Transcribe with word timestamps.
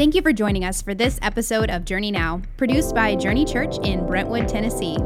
Thank 0.00 0.14
you 0.14 0.22
for 0.22 0.32
joining 0.32 0.64
us 0.64 0.80
for 0.80 0.94
this 0.94 1.18
episode 1.20 1.68
of 1.68 1.84
Journey 1.84 2.10
Now, 2.10 2.40
produced 2.56 2.94
by 2.94 3.14
Journey 3.14 3.44
Church 3.44 3.76
in 3.84 4.06
Brentwood, 4.06 4.48
Tennessee. 4.48 4.96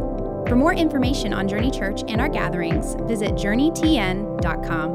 For 0.46 0.54
more 0.54 0.72
information 0.72 1.34
on 1.34 1.48
Journey 1.48 1.72
Church 1.72 2.02
and 2.06 2.20
our 2.20 2.28
gatherings, 2.28 2.94
visit 3.08 3.32
journeytn.com. 3.32 4.92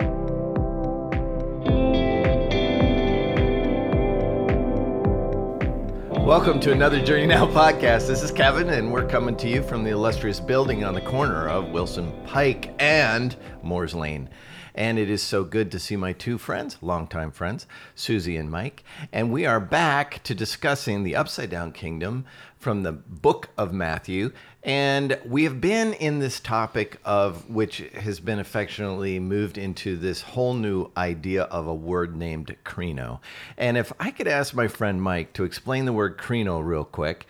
Welcome 6.25 6.61
to 6.61 6.71
another 6.71 7.04
Journey 7.04 7.27
Now 7.27 7.45
podcast. 7.47 8.07
This 8.07 8.23
is 8.23 8.31
Kevin, 8.31 8.70
and 8.70 8.93
we're 8.93 9.05
coming 9.05 9.36
to 9.36 9.50
you 9.50 9.61
from 9.61 9.84
the 9.84 9.89
illustrious 9.89 10.39
building 10.39 10.86
on 10.86 10.93
the 10.93 11.02
corner 11.02 11.50
of 11.50 11.71
Wilson 11.71 12.13
Pike 12.25 12.73
and 12.79 13.36
Moores 13.63 13.93
Lane. 13.93 14.29
And 14.76 15.00
it 15.00 15.10
is 15.10 15.22
so 15.22 15.44
good 15.44 15.72
to 15.72 15.80
see 15.80 15.96
my 15.96 16.14
two 16.14 16.38
friends, 16.38 16.78
longtime 16.82 17.32
friends, 17.32 17.66
Susie 17.96 18.38
and 18.38 18.50
Mike. 18.50 18.84
And 19.12 19.32
we 19.32 19.46
are 19.46 19.60
back 19.60 20.23
to 20.23 20.36
discussing 20.36 21.04
the 21.04 21.16
Upside 21.16 21.50
Down 21.50 21.72
Kingdom 21.72 22.26
from 22.59 22.84
the 22.84 22.91
book 22.91 23.49
of 23.58 23.73
Matthew. 23.73 24.31
And 24.63 25.18
we 25.26 25.45
have 25.45 25.62
been 25.62 25.94
in 25.94 26.20
this 26.20 26.41
topic 26.41 26.99
of 27.05 27.49
which 27.49 27.77
has 27.77 28.20
been 28.20 28.40
affectionately 28.40 29.18
moved 29.18 29.58
into 29.58 29.95
this 29.95 30.22
whole 30.22 30.54
new 30.54 30.91
idea 30.98 31.44
of 31.44 31.68
a 31.68 31.73
word 31.73 32.16
named 32.18 32.55
krino. 32.66 33.22
And 33.58 33.77
if 33.77 33.94
I 33.99 34.12
could 34.12 34.27
ask 34.27 34.54
my 34.54 34.68
friend 34.68 35.02
Mike 35.02 35.32
to 35.34 35.45
explain 35.45 35.85
the 35.85 35.94
word 35.94 36.18
krino 36.18 36.63
real 36.63 36.84
quick, 36.84 37.26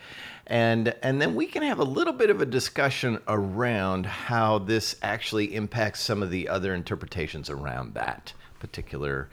and 0.48 0.92
and 1.00 1.22
then 1.22 1.36
we 1.36 1.46
can 1.46 1.62
have 1.62 1.78
a 1.78 1.84
little 1.84 2.12
bit 2.12 2.28
of 2.28 2.40
a 2.40 2.46
discussion 2.46 3.20
around 3.28 4.06
how 4.06 4.58
this 4.58 4.96
actually 5.00 5.54
impacts 5.54 6.00
some 6.00 6.24
of 6.24 6.30
the 6.30 6.48
other 6.48 6.74
interpretations 6.74 7.48
around 7.48 7.94
that 7.94 8.32
particular 8.58 9.28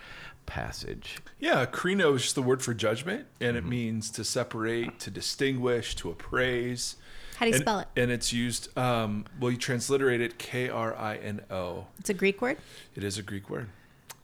passage. 0.48 1.20
Yeah, 1.40 1.68
krino 1.68 2.16
is 2.16 2.24
just 2.24 2.36
the 2.36 2.42
word 2.42 2.64
for 2.64 2.74
judgment, 2.74 3.28
and 3.40 3.56
it 3.56 3.64
means 3.64 4.10
to 4.12 4.24
separate, 4.24 5.00
to 5.02 5.12
distinguish, 5.12 5.96
to 5.98 6.10
appraise. 6.10 6.96
How 7.36 7.46
do 7.46 7.50
you 7.50 7.56
and, 7.56 7.62
spell 7.62 7.80
it? 7.80 7.88
And 7.96 8.10
it's 8.10 8.34
used, 8.34 8.76
um, 8.76 9.26
well, 9.40 9.52
you 9.52 9.58
transliterate 9.58 10.22
it 10.22 10.40
K 10.40 10.70
R 10.70 10.96
I 10.96 11.18
N 11.18 11.42
O. 11.52 11.86
It's 12.00 12.10
a 12.10 12.16
Greek 12.16 12.42
word? 12.42 12.58
It 12.96 13.04
is 13.04 13.20
a 13.20 13.22
Greek 13.22 13.48
word. 13.48 13.70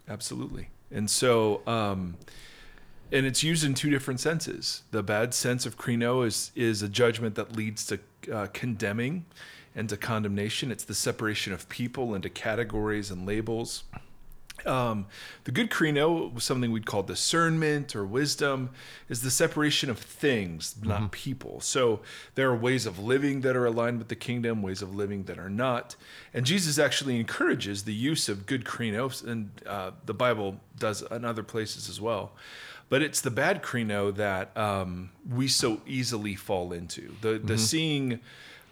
Absolutely. 0.10 0.70
And 0.90 1.10
so, 1.10 1.62
um, 1.68 2.18
and 3.12 3.28
it's 3.28 3.44
used 3.44 3.64
in 3.64 3.76
two 3.76 3.92
different 3.92 4.20
senses. 4.20 4.82
The 4.90 5.04
bad 5.04 5.36
sense 5.36 5.68
of 5.68 5.78
krino 5.78 6.26
is, 6.26 6.52
is 6.56 6.82
a 6.82 6.90
judgment 6.90 7.36
that 7.36 7.56
leads 7.56 7.86
to 7.86 8.00
uh, 8.34 8.48
condemning 8.54 9.26
and 9.76 9.88
to 9.90 9.98
condemnation. 9.98 10.72
It's 10.72 10.84
the 10.84 10.96
separation 10.96 11.54
of 11.54 11.70
people 11.70 12.16
into 12.16 12.30
categories 12.30 13.12
and 13.12 13.28
labels. 13.28 13.84
Um, 14.66 15.08
the 15.44 15.52
good 15.52 15.70
krino, 15.70 16.34
was 16.34 16.44
something 16.46 16.72
we'd 16.72 16.86
call 16.86 17.04
discernment 17.04 17.96
or 17.96 18.06
wisdom, 18.06 18.70
is 19.10 19.22
the 19.22 19.32
separation 19.32 19.90
of 19.90 20.00
things, 20.00 20.76
not 20.82 21.00
Mm-hmm. 21.00 21.08
people. 21.08 21.60
So 21.60 22.00
there 22.36 22.50
are 22.50 22.56
ways 22.56 22.86
of 22.86 22.98
living 22.98 23.42
that 23.42 23.56
are 23.56 23.66
aligned 23.66 23.98
with 23.98 24.08
the 24.08 24.16
kingdom, 24.16 24.62
ways 24.62 24.82
of 24.82 24.96
living 24.96 25.24
that 25.24 25.38
are 25.38 25.50
not. 25.50 25.96
And 26.34 26.46
Jesus 26.46 26.80
actually 26.80 27.20
encourages 27.20 27.84
the 27.84 27.94
use 27.94 28.30
of 28.30 28.46
good 28.46 28.64
krino, 28.64 29.10
and 29.28 29.50
uh, 29.66 29.92
the 30.06 30.14
Bible 30.14 30.60
does 30.80 31.02
in 31.02 31.26
other 31.26 31.44
places 31.44 31.90
as 31.90 32.00
well. 32.00 32.32
But 32.90 33.02
it's 33.02 33.22
the 33.22 33.32
bad 33.32 33.64
krino 33.64 34.14
that 34.16 34.56
um, 34.56 35.10
we 35.30 35.48
so 35.48 35.82
easily 35.88 36.36
fall 36.36 36.72
into. 36.72 37.16
The 37.22 37.40
the 37.44 37.58
seeing 37.58 38.20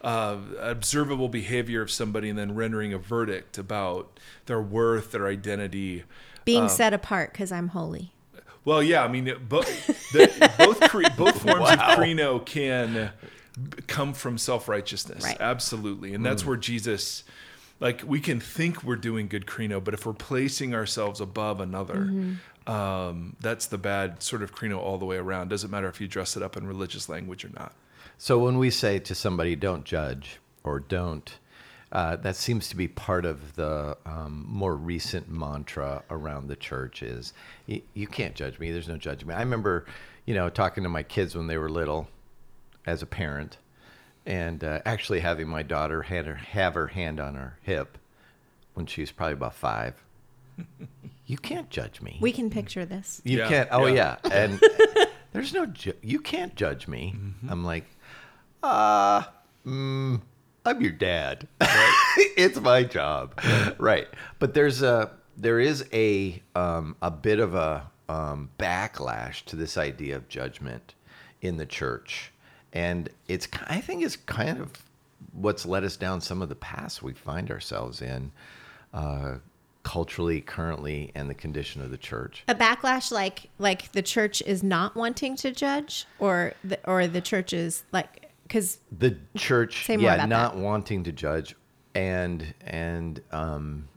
uh, 0.04 0.38
observable 0.60 1.30
behavior 1.30 1.82
of 1.82 1.92
somebody 1.92 2.30
and 2.30 2.38
then 2.38 2.56
rendering 2.56 2.94
a 2.94 2.98
verdict 2.98 3.58
about 3.58 4.20
their 4.48 4.62
worth, 4.62 5.12
their 5.12 5.28
identity. 5.28 6.04
being 6.46 6.68
set 6.70 6.94
apart 6.94 7.32
because 7.34 7.52
I'm 7.52 7.70
holy. 7.70 8.12
Well, 8.66 8.84
yeah, 8.84 9.04
I 9.04 9.08
mean, 9.08 9.34
both 9.48 9.68
the, 10.12 10.52
both 10.58 10.80
cre- 10.82 11.04
both 11.18 11.42
forms 11.42 11.70
of 11.70 11.80
krino 11.80 12.44
can 12.46 13.12
come 13.88 14.14
from 14.14 14.38
self 14.38 14.68
righteousness, 14.68 15.24
Right. 15.24 15.38
absolutely, 15.40 16.14
and 16.14 16.26
that's 16.26 16.46
where 16.46 16.58
Jesus. 16.58 17.24
Like 17.80 18.04
we 18.06 18.20
can 18.20 18.40
think 18.40 18.84
we're 18.84 18.96
doing 18.96 19.28
good 19.28 19.48
krino, 19.48 19.84
but 19.84 19.96
if 19.96 20.06
we're 20.06 20.14
placing 20.14 20.76
ourselves 20.76 21.20
above 21.20 21.60
another, 21.60 22.38
um, 22.68 23.36
that's 23.40 23.66
the 23.66 23.80
bad 23.80 24.22
sort 24.22 24.44
of 24.44 24.54
krino 24.54 24.78
all 24.78 25.00
the 25.00 25.06
way 25.06 25.18
around. 25.18 25.50
Doesn't 25.50 25.72
matter 25.72 25.88
if 25.88 26.00
you 26.00 26.08
dress 26.08 26.38
it 26.38 26.44
up 26.44 26.56
in 26.56 26.68
religious 26.68 27.10
language 27.10 27.44
or 27.44 27.50
not. 27.50 27.74
So 28.18 28.38
when 28.40 28.58
we 28.58 28.70
say 28.70 29.00
to 29.00 29.16
somebody, 29.16 29.56
don't 29.56 29.84
judge 29.84 30.40
or 30.64 30.80
don't, 30.80 31.38
uh, 31.92 32.16
that 32.18 32.36
seems 32.36 32.70
to 32.70 32.76
be 32.76 32.88
part 32.88 33.26
of 33.26 33.56
the 33.56 33.98
um, 34.06 34.46
more 34.48 34.76
recent 34.76 35.30
mantra 35.30 36.04
around 36.10 36.48
the 36.48 36.56
church 36.56 37.04
is 37.04 37.34
you, 37.66 37.82
you 37.94 38.08
can't 38.08 38.36
judge 38.36 38.60
me. 38.60 38.72
There's 38.72 38.88
no 38.88 38.98
judgment. 38.98 39.38
I 39.38 39.42
remember, 39.42 39.86
you 40.26 40.34
know, 40.34 40.50
talking 40.50 40.84
to 40.84 40.90
my 40.90 41.04
kids 41.04 41.36
when 41.36 41.48
they 41.48 41.58
were 41.58 41.70
little 41.70 42.08
as 42.86 43.02
a 43.02 43.06
parent 43.06 43.58
and 44.26 44.64
uh, 44.64 44.80
actually 44.86 45.20
having 45.20 45.48
my 45.50 45.64
daughter 45.64 46.04
had 46.04 46.26
her, 46.28 46.36
have 46.36 46.76
her 46.76 46.88
hand 46.88 47.20
on 47.20 47.36
her 47.36 47.58
hip 47.64 47.98
when 48.76 48.86
she 48.86 49.02
was 49.02 49.12
probably 49.12 49.34
about 49.34 49.56
five. 49.56 49.96
you 51.26 51.38
can't 51.38 51.70
judge 51.70 52.02
me. 52.02 52.18
We 52.22 52.32
can 52.32 52.50
picture 52.50 52.86
this. 52.86 53.22
You 53.26 53.40
Yeah, 53.40 53.48
can't. 53.50 53.70
Oh 53.72 53.88
yeah. 53.88 54.18
yeah, 54.24 54.32
and 54.32 54.62
there's 55.34 55.54
no. 55.54 55.66
Ju- 55.66 55.94
you 56.02 56.20
can't 56.20 56.56
judge 56.56 56.88
me. 56.88 57.16
I'm 57.50 57.64
like, 57.64 57.86
uh, 58.64 59.24
mm, 59.66 60.22
I'm 60.66 60.82
your 60.82 60.92
dad. 60.92 61.48
it's 62.38 62.60
my 62.60 62.84
job, 62.84 63.40
right? 63.78 64.08
But 64.40 64.54
there's 64.54 64.82
a 64.82 65.12
there 65.38 65.60
is 65.60 65.86
a 65.92 66.42
um, 66.56 66.96
a 67.02 67.12
bit 67.12 67.40
of 67.40 67.56
a 67.56 67.90
um, 68.10 68.50
backlash 68.60 69.44
to 69.46 69.56
this 69.56 69.78
idea 69.78 70.16
of 70.16 70.28
judgment 70.30 70.94
in 71.42 71.58
the 71.58 71.66
church, 71.66 72.32
and 72.74 73.10
it's 73.28 73.48
I 73.68 73.82
think 73.82 74.04
it's 74.04 74.16
kind 74.16 74.60
of 74.60 74.72
what's 75.34 75.66
led 75.66 75.84
us 75.84 75.98
down 75.98 76.22
some 76.22 76.42
of 76.42 76.50
the 76.50 76.56
paths 76.56 77.02
we 77.02 77.14
find 77.14 77.50
ourselves 77.52 78.02
in. 78.02 78.32
Uh, 78.94 79.36
culturally 79.84 80.42
currently 80.42 81.12
and 81.16 81.28
the 81.28 81.34
condition 81.34 81.82
of 81.82 81.90
the 81.90 81.98
church 81.98 82.44
A 82.48 82.54
backlash 82.54 83.12
like 83.12 83.50
like 83.58 83.92
the 83.94 84.04
church 84.04 84.44
is 84.46 84.62
not 84.62 84.96
wanting 84.96 85.36
to 85.38 85.52
judge 85.52 86.06
or 86.20 86.54
the, 86.64 86.80
or 86.88 87.08
the 87.08 87.20
church 87.20 87.52
is 87.52 87.84
like 87.92 88.31
because 88.52 88.80
the 88.92 89.16
church 89.38 89.88
yeah 89.88 90.26
not 90.26 90.54
that. 90.56 90.62
wanting 90.62 91.06
to 91.06 91.12
judge 91.14 91.56
and 91.96 92.54
and 92.66 93.22
um 93.32 93.88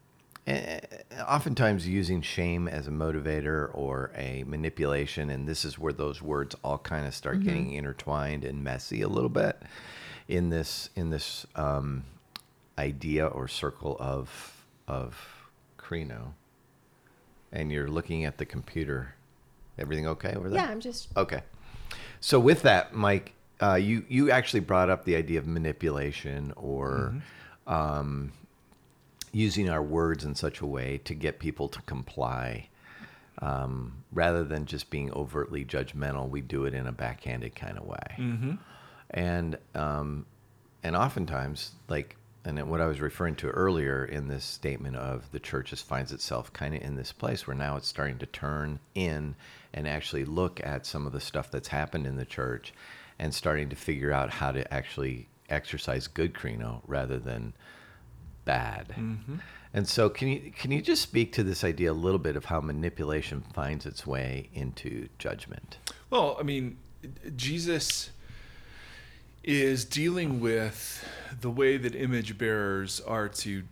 eh, 0.47 0.79
oftentimes 1.27 1.89
using 1.89 2.23
shame 2.23 2.69
as 2.69 2.87
a 2.87 2.91
motivator 2.91 3.69
or 3.75 4.13
a 4.17 4.45
manipulation 4.45 5.29
and 5.31 5.49
this 5.49 5.65
is 5.65 5.77
where 5.77 5.93
those 5.93 6.23
words 6.23 6.55
all 6.63 6.79
kind 6.79 7.05
of 7.05 7.13
start 7.15 7.37
Mm-hmm. 7.39 7.47
getting 7.47 7.73
intertwined 7.73 8.45
and 8.45 8.63
messy 8.63 9.03
a 9.03 9.09
little 9.09 9.29
bit 9.29 9.61
in 10.29 10.51
this 10.51 10.89
in 10.95 11.11
this 11.11 11.47
um 11.57 12.05
idea 12.79 13.27
or 13.27 13.49
circle 13.49 13.97
of 13.99 14.65
of 14.87 15.17
krino 15.79 16.33
and 17.53 17.73
you're 17.73 17.89
looking 17.89 18.25
at 18.25 18.39
the 18.39 18.45
computer 18.45 19.15
everything 19.79 20.07
okay 20.07 20.35
over 20.35 20.49
there 20.49 20.61
yeah 20.61 20.71
I'm 20.71 20.81
just 20.81 21.09
Okay. 21.17 21.41
So 22.21 22.41
with 22.41 22.63
that, 22.63 22.95
Mike, 22.95 23.35
uh, 23.63 23.75
you 23.75 24.05
you 24.09 24.31
actually 24.31 24.61
brought 24.61 24.91
up 24.91 25.05
the 25.05 25.17
idea 25.17 25.39
of 25.39 25.47
manipulation 25.47 26.53
or 26.57 27.15
um, 27.67 28.33
using 29.33 29.69
our 29.71 29.83
words 29.83 30.25
in 30.25 30.35
such 30.35 30.61
a 30.61 30.67
way 30.67 30.99
to 31.05 31.15
get 31.15 31.39
people 31.39 31.69
to 31.69 31.83
comply, 31.83 32.69
um, 33.41 34.05
rather 34.13 34.45
than 34.45 34.67
just 34.67 34.91
being 34.91 35.13
overtly 35.13 35.65
judgmental. 35.65 36.29
We 36.29 36.41
do 36.41 36.65
it 36.65 36.75
in 36.75 36.87
a 36.87 36.93
backhanded 36.93 37.55
kind 37.55 37.79
of 37.79 37.85
way, 37.87 38.17
and 39.11 39.57
um, 39.75 40.27
and 40.83 40.97
oftentimes, 40.97 41.73
like, 41.89 42.17
and 42.45 42.69
what 42.69 42.81
I 42.81 42.87
was 42.87 43.01
referring 43.01 43.37
to 43.37 43.49
earlier 43.49 44.05
in 44.05 44.29
this 44.29 44.45
statement 44.45 44.97
of 44.97 45.31
the 45.31 45.41
church 45.41 45.71
just 45.71 45.87
finds 45.87 46.13
itself 46.13 46.53
kind 46.53 46.75
of 46.75 46.83
in 46.83 46.97
this 46.97 47.13
place 47.13 47.47
where 47.47 47.57
now 47.57 47.77
it's 47.77 47.89
starting 47.89 48.19
to 48.19 48.27
turn 48.27 48.81
in 48.95 49.35
and 49.73 49.89
actually 49.89 50.25
look 50.25 50.61
at 50.63 50.85
some 50.87 51.07
of 51.07 51.13
the 51.13 51.21
stuff 51.21 51.51
that's 51.51 51.69
happened 51.69 52.07
in 52.07 52.17
the 52.17 52.25
church 52.25 52.75
and 53.19 53.35
starting 53.35 53.69
to 53.69 53.77
figure 53.77 54.13
out 54.13 54.31
how 54.31 54.53
to 54.53 54.73
actually 54.73 55.29
exercise 55.49 56.07
good 56.07 56.35
krino 56.35 56.81
rather 56.87 57.19
than 57.19 57.55
bad. 58.45 58.95
And 59.73 59.89
so, 59.89 60.09
can 60.09 60.29
you 60.29 60.53
can 60.53 60.71
you 60.71 60.81
just 60.81 61.03
speak 61.03 61.33
to 61.33 61.43
this 61.43 61.65
idea 61.65 61.91
a 61.91 61.93
little 61.93 62.21
bit 62.21 62.37
of 62.37 62.45
how 62.45 62.61
manipulation 62.61 63.43
finds 63.53 63.87
its 63.87 64.07
way 64.07 64.49
into 64.55 65.09
judgment? 65.19 65.79
Well, 66.11 66.37
I 66.39 66.45
mean, 66.45 66.79
Jesus 67.35 68.11
is 69.43 69.85
dealing 69.85 70.41
with 70.41 71.05
the 71.41 71.51
way 71.51 71.77
that 71.77 71.95
image 71.95 72.39
bearers 72.39 73.01
are 73.01 73.29
to 73.29 73.65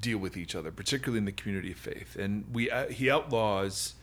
deal 0.00 0.18
with 0.18 0.36
each 0.36 0.54
other, 0.54 0.72
particularly 0.72 1.18
in 1.18 1.24
the 1.24 1.32
community 1.32 1.72
of 1.72 1.78
faith, 1.78 2.16
and 2.16 2.44
we 2.52 2.68
uh, 2.68 2.88
he 2.88 3.08
outlaws 3.08 3.94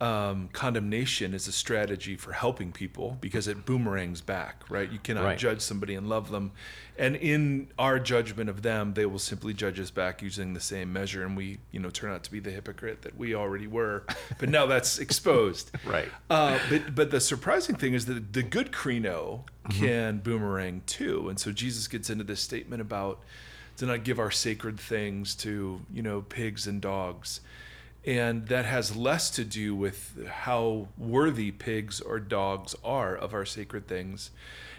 um, 0.00 0.48
condemnation 0.52 1.34
is 1.34 1.46
a 1.48 1.52
strategy 1.52 2.16
for 2.16 2.32
helping 2.32 2.72
people 2.72 3.16
because 3.20 3.46
it 3.48 3.64
boomerangs 3.64 4.20
back, 4.20 4.64
right? 4.68 4.90
You 4.90 4.98
cannot 4.98 5.24
Right. 5.24 5.38
judge 5.38 5.60
somebody 5.60 5.94
and 5.94 6.08
love 6.08 6.30
them. 6.30 6.52
And 6.98 7.16
in 7.16 7.68
our 7.78 7.98
judgment 7.98 8.50
of 8.50 8.62
them, 8.62 8.94
they 8.94 9.06
will 9.06 9.18
simply 9.18 9.54
judge 9.54 9.78
us 9.80 9.90
back 9.90 10.20
using 10.20 10.52
the 10.52 10.60
same 10.60 10.92
measure. 10.92 11.24
And 11.24 11.36
we, 11.36 11.58
you 11.70 11.80
know, 11.80 11.90
turn 11.90 12.12
out 12.12 12.22
to 12.24 12.30
be 12.30 12.40
the 12.40 12.50
hypocrite 12.50 13.02
that 13.02 13.16
we 13.16 13.34
already 13.34 13.66
were. 13.66 14.04
But 14.38 14.48
now 14.48 14.66
that's 14.66 14.98
exposed. 14.98 15.70
Right. 15.86 16.08
Uh, 16.28 16.58
but 16.68 16.94
but 16.94 17.10
the 17.10 17.20
surprising 17.20 17.76
thing 17.76 17.94
is 17.94 18.06
that 18.06 18.32
the 18.32 18.42
good 18.42 18.72
krino 18.72 19.42
Mm-hmm. 19.64 19.82
can 19.82 20.18
boomerang 20.18 20.82
too, 20.84 21.30
and 21.30 21.40
so 21.40 21.50
Jesus 21.50 21.88
gets 21.88 22.10
into 22.10 22.22
this 22.22 22.40
statement 22.42 22.82
about 22.82 23.20
to 23.78 23.86
not 23.86 24.04
give 24.04 24.18
our 24.18 24.30
sacred 24.30 24.78
things 24.78 25.34
to 25.36 25.80
you 25.90 26.02
know 26.02 26.20
pigs 26.20 26.66
and 26.66 26.82
dogs, 26.82 27.40
and 28.06 28.48
that 28.48 28.66
has 28.66 28.94
less 28.94 29.30
to 29.30 29.44
do 29.44 29.74
with 29.74 30.26
how 30.28 30.88
worthy 30.98 31.50
pigs 31.50 32.00
or 32.00 32.18
dogs 32.20 32.76
are 32.84 33.16
of 33.16 33.32
our 33.32 33.46
sacred 33.46 33.86
things, 33.86 34.30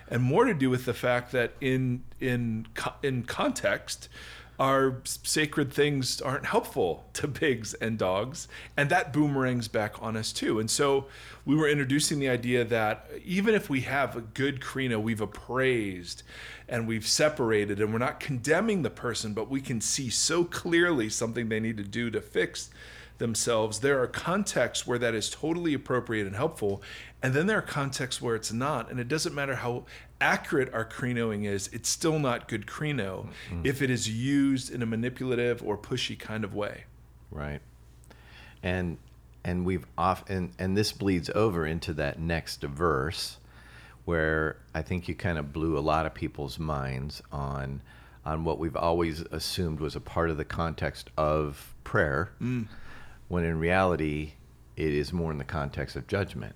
and 0.07 0.22
more 0.22 0.45
to 0.45 0.54
do 0.54 0.69
with 0.69 0.86
the 0.86 0.94
fact 0.94 1.31
that 1.31 1.54
in 1.60 2.04
in 2.19 2.68
in 3.04 3.24
context. 3.24 4.10
Our 4.57 5.01
sacred 5.04 5.74
things 5.74 6.22
aren't 6.22 6.45
helpful 6.45 7.04
to 7.16 7.27
pigs 7.27 7.74
and 7.74 7.98
dogs, 7.98 8.48
and 8.77 8.89
that 8.89 9.12
boomerangs 9.12 9.68
back 9.68 10.01
on 10.01 10.16
us 10.16 10.31
too. 10.31 10.62
And 10.62 10.72
so 10.72 11.07
we 11.45 11.57
were 11.57 11.68
introducing 11.68 12.19
the 12.19 12.30
idea 12.30 12.63
that 12.63 13.06
even 13.25 13.54
if 13.54 13.69
we 13.69 13.81
have 13.81 14.16
a 14.16 14.22
good 14.22 14.62
krino, 14.62 15.01
we've 15.01 15.19
appraised 15.19 16.24
and 16.69 16.88
we've 16.88 17.06
separated, 17.06 17.81
and 17.81 17.92
we're 17.92 18.00
not 18.00 18.22
condemning 18.22 18.81
the 18.81 18.89
person, 18.89 19.33
but 19.33 19.50
we 19.50 19.60
can 19.60 19.81
see 19.81 20.10
so 20.10 20.45
clearly 20.45 21.10
something 21.10 21.50
they 21.50 21.60
need 21.60 21.75
to 21.75 21.83
do 21.83 22.10
to 22.10 22.22
fix 22.22 22.69
themselves. 23.17 23.79
There 23.79 24.01
are 24.01 24.07
contexts 24.07 24.85
where 24.85 25.00
that 25.00 25.13
is 25.13 25.29
totally 25.29 25.73
appropriate 25.73 26.27
and 26.27 26.35
helpful, 26.35 26.81
and 27.21 27.33
then 27.33 27.47
there 27.47 27.57
are 27.57 27.63
contexts 27.63 28.21
where 28.21 28.35
it's 28.35 28.53
not. 28.53 28.89
And 28.89 29.00
it 29.00 29.07
doesn't 29.07 29.33
matter 29.33 29.56
how 29.56 29.85
accurate 30.21 30.73
our 30.73 30.85
krinoing 30.85 31.45
is, 31.45 31.69
it's 31.73 31.89
still 31.89 32.19
not 32.19 32.47
good 32.47 32.65
krino 32.65 33.27
mm-hmm. 33.50 33.62
if 33.63 33.81
it 33.81 33.89
is 33.89 34.09
used 34.09 34.71
in 34.71 34.81
a 34.81 34.85
manipulative 34.85 35.62
or 35.63 35.77
pushy 35.77 36.17
kind 36.17 36.44
of 36.44 36.53
way. 36.53 36.85
Right. 37.31 37.62
And 38.63 38.97
and 39.44 39.65
we've 39.65 39.85
off 39.97 40.27
and, 40.29 40.51
and 40.57 40.75
this 40.75 40.91
bleeds 40.91 41.29
over 41.29 41.65
into 41.65 41.94
that 41.94 42.19
next 42.19 42.62
verse 42.62 43.38
where 44.06 44.57
I 44.73 44.81
think 44.81 45.07
you 45.07 45.15
kind 45.15 45.38
of 45.38 45.53
blew 45.53 45.77
a 45.77 45.81
lot 45.81 46.06
of 46.06 46.13
people's 46.13 46.57
minds 46.57 47.21
on 47.31 47.81
on 48.25 48.44
what 48.44 48.57
we've 48.57 48.75
always 48.75 49.21
assumed 49.21 49.79
was 49.79 49.95
a 49.95 50.00
part 50.00 50.31
of 50.31 50.38
the 50.38 50.45
context 50.45 51.12
of 51.15 51.75
prayer 51.83 52.31
mm. 52.41 52.67
When 53.27 53.44
in 53.44 53.60
reality 53.60 54.33
it 54.75 54.94
is 54.94 55.12
more 55.13 55.31
in 55.31 55.38
the 55.38 55.44
context 55.44 55.95
of 55.95 56.07
judgment. 56.07 56.56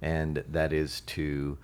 And 0.00 0.42
that 0.48 0.72
is 0.72 1.00
to 1.02 1.58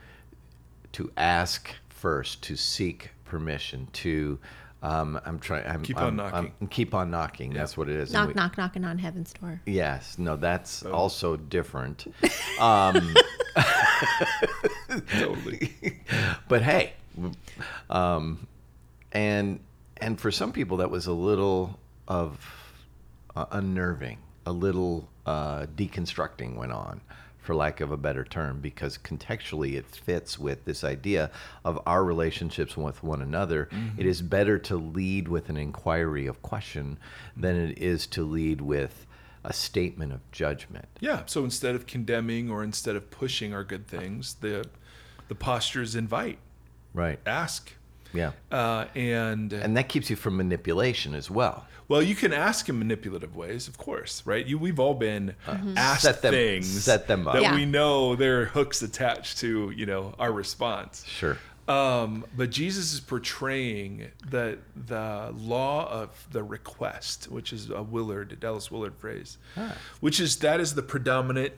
to 0.93 1.11
ask 1.17 1.71
first, 1.89 2.43
to 2.45 2.57
seek 2.57 3.11
permission, 3.25 3.89
to 3.93 4.39
um, 4.81 5.21
I'm 5.27 5.41
trying. 5.41 5.67
I'm, 5.67 5.83
Keep 5.83 5.97
on 5.99 6.05
I'm- 6.05 6.17
knocking. 6.17 6.53
I'm- 6.61 6.69
keep 6.69 6.95
on 6.95 7.11
knocking. 7.11 7.53
That's 7.53 7.77
what 7.77 7.89
it 7.89 7.97
is. 7.97 8.13
Knock, 8.13 8.29
we- 8.29 8.35
knock, 8.35 8.57
knocking 8.57 8.85
on 8.85 8.97
heaven's 8.99 9.33
door. 9.33 9.61
Yes, 9.67 10.19
no, 10.19 10.37
that's 10.37 10.85
Oh. 10.87 10.93
also 10.93 11.37
different. 11.37 12.07
Totally. 15.19 15.73
But 16.49 16.63
hey, 16.63 16.95
um, 17.91 18.47
and 19.13 19.61
and 19.99 20.19
for 20.19 20.31
some 20.31 20.51
people 20.53 20.79
that 20.79 20.91
was 20.91 21.07
a 21.07 21.13
little 21.13 21.79
of 22.07 22.39
uh, 23.39 23.47
unnerving, 23.53 24.19
a 24.47 24.53
little 24.53 25.09
uh, 25.27 25.67
deconstructing 25.77 26.57
went 26.57 26.73
on, 26.73 27.01
for 27.39 27.55
lack 27.55 27.81
of 27.81 27.93
a 27.93 27.97
better 27.97 28.25
term, 28.25 28.61
because 28.61 28.99
contextually 28.99 29.75
it 29.75 29.87
fits 29.87 30.39
with 30.39 30.65
this 30.65 30.83
idea 30.83 31.31
of 31.65 31.81
our 31.87 32.05
relationships 32.05 32.77
with 32.77 33.03
one 33.03 33.23
another. 33.23 33.69
It 33.97 34.07
is 34.07 34.21
better 34.23 34.59
to 34.61 34.77
lead 34.77 35.29
with 35.29 35.49
an 35.49 35.57
inquiry 35.57 36.27
of 36.27 36.43
question 36.43 36.99
than 37.37 37.57
it 37.57 37.79
is 37.79 38.07
to 38.09 38.25
lead 38.25 38.61
with 38.61 39.07
a 39.45 39.53
statement 39.53 40.13
of 40.13 40.21
judgment. 40.33 40.87
Yeah. 41.01 41.23
So 41.27 41.45
instead 41.45 41.75
of 41.77 41.87
condemning 41.87 42.51
or 42.51 42.65
instead 42.65 42.97
of 42.97 43.09
pushing 43.11 43.55
our 43.55 43.65
good 43.65 43.87
things, 43.87 44.35
the 44.35 44.67
the 45.29 45.35
postures 45.35 45.95
invite, 45.95 46.39
Right. 46.95 47.21
ask, 47.27 47.73
Yeah. 48.19 48.33
uh, 48.51 48.87
and, 48.95 49.53
And 49.53 49.77
that 49.77 49.89
keeps 49.89 50.11
you 50.11 50.17
from 50.17 50.37
manipulation 50.37 51.15
as 51.15 51.31
well. 51.31 51.67
well, 51.89 52.03
you 52.03 52.15
can 52.15 52.33
ask 52.33 52.69
in 52.69 52.79
manipulative 52.79 53.35
ways, 53.37 53.69
of 53.69 53.79
course, 53.79 54.23
right? 54.27 54.45
You 54.45 54.59
we've 54.59 54.81
all 54.81 54.95
been 54.95 55.35
asked 55.77 56.03
Set 56.03 56.21
them- 56.23 56.33
things 56.35 56.67
set 56.85 57.07
them 57.07 57.27
up. 57.29 57.35
that 57.35 57.43
Yeah. 57.43 57.55
we 57.55 57.65
know 57.65 58.15
there 58.17 58.43
are 58.43 58.45
hooks 58.47 58.83
attached 58.83 59.39
to, 59.39 59.71
you 59.71 59.87
know, 59.87 60.15
our 60.19 60.33
response. 60.33 61.05
Sure. 61.07 61.39
Um, 61.69 62.25
but 62.37 62.49
Jesus 62.51 62.93
is 62.95 63.01
portraying 63.01 64.11
the 64.31 64.59
the 64.75 65.33
law 65.37 65.87
of 66.03 66.09
the 66.33 66.43
request, 66.43 67.31
which 67.31 67.53
is 67.53 67.69
a 67.71 67.83
Willard, 67.83 68.33
a 68.33 68.37
Dallas 68.37 68.71
Willard 68.71 68.97
phrase, 68.97 69.37
which 70.01 70.19
is 70.19 70.37
that 70.39 70.61
is 70.61 70.75
the 70.75 70.83
predominant 70.83 71.53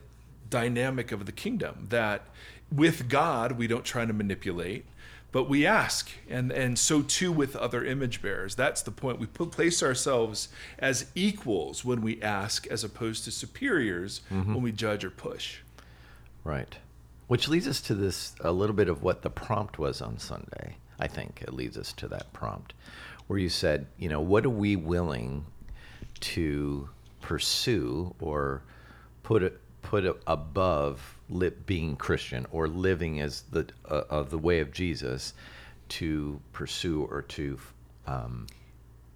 dynamic 0.48 1.12
of 1.12 1.26
the 1.26 1.32
kingdom. 1.32 1.86
That 1.90 2.22
with 2.72 3.08
God 3.08 3.52
we 3.52 3.66
don't 3.68 3.84
try 3.84 4.04
to 4.04 4.12
manipulate, 4.12 4.84
but 5.32 5.48
we 5.48 5.66
ask, 5.66 6.10
and 6.28 6.50
and 6.50 6.78
so 6.78 7.02
too 7.02 7.30
with 7.30 7.54
other 7.56 7.84
image 7.84 8.20
bearers. 8.20 8.54
That's 8.54 8.82
the 8.82 8.90
point. 8.90 9.18
We 9.18 9.26
put, 9.26 9.52
place 9.52 9.82
ourselves 9.82 10.48
as 10.78 11.06
equals 11.14 11.84
when 11.84 12.00
we 12.00 12.20
ask, 12.22 12.66
as 12.66 12.82
opposed 12.82 13.24
to 13.24 13.30
superiors 13.30 14.22
mm-hmm. 14.30 14.54
when 14.54 14.62
we 14.62 14.72
judge 14.72 15.04
or 15.04 15.10
push. 15.10 15.58
Right. 16.42 16.76
Which 17.28 17.48
leads 17.48 17.68
us 17.68 17.80
to 17.82 17.94
this 17.94 18.34
a 18.40 18.50
little 18.50 18.74
bit 18.74 18.88
of 18.88 19.02
what 19.02 19.22
the 19.22 19.30
prompt 19.30 19.78
was 19.78 20.02
on 20.02 20.18
Sunday. 20.18 20.76
I 20.98 21.06
think 21.06 21.42
it 21.42 21.54
leads 21.54 21.78
us 21.78 21.92
to 21.94 22.08
that 22.08 22.32
prompt 22.32 22.74
where 23.28 23.38
you 23.38 23.48
said, 23.48 23.86
you 23.96 24.08
know, 24.08 24.20
what 24.20 24.44
are 24.44 24.50
we 24.50 24.74
willing 24.74 25.46
to 26.18 26.88
pursue 27.20 28.12
or 28.18 28.62
put 29.22 29.42
it 29.42 29.60
put 29.82 30.04
it 30.04 30.20
above 30.26 31.16
li- 31.30 31.52
being 31.66 31.96
Christian 31.96 32.46
or 32.50 32.68
living 32.68 33.20
as 33.20 33.42
the 33.50 33.66
uh, 33.88 34.02
of 34.10 34.30
the 34.30 34.38
way 34.38 34.60
of 34.60 34.72
Jesus 34.72 35.32
to 35.90 36.40
pursue 36.52 37.06
or 37.10 37.22
to 37.22 37.58
um, 38.06 38.46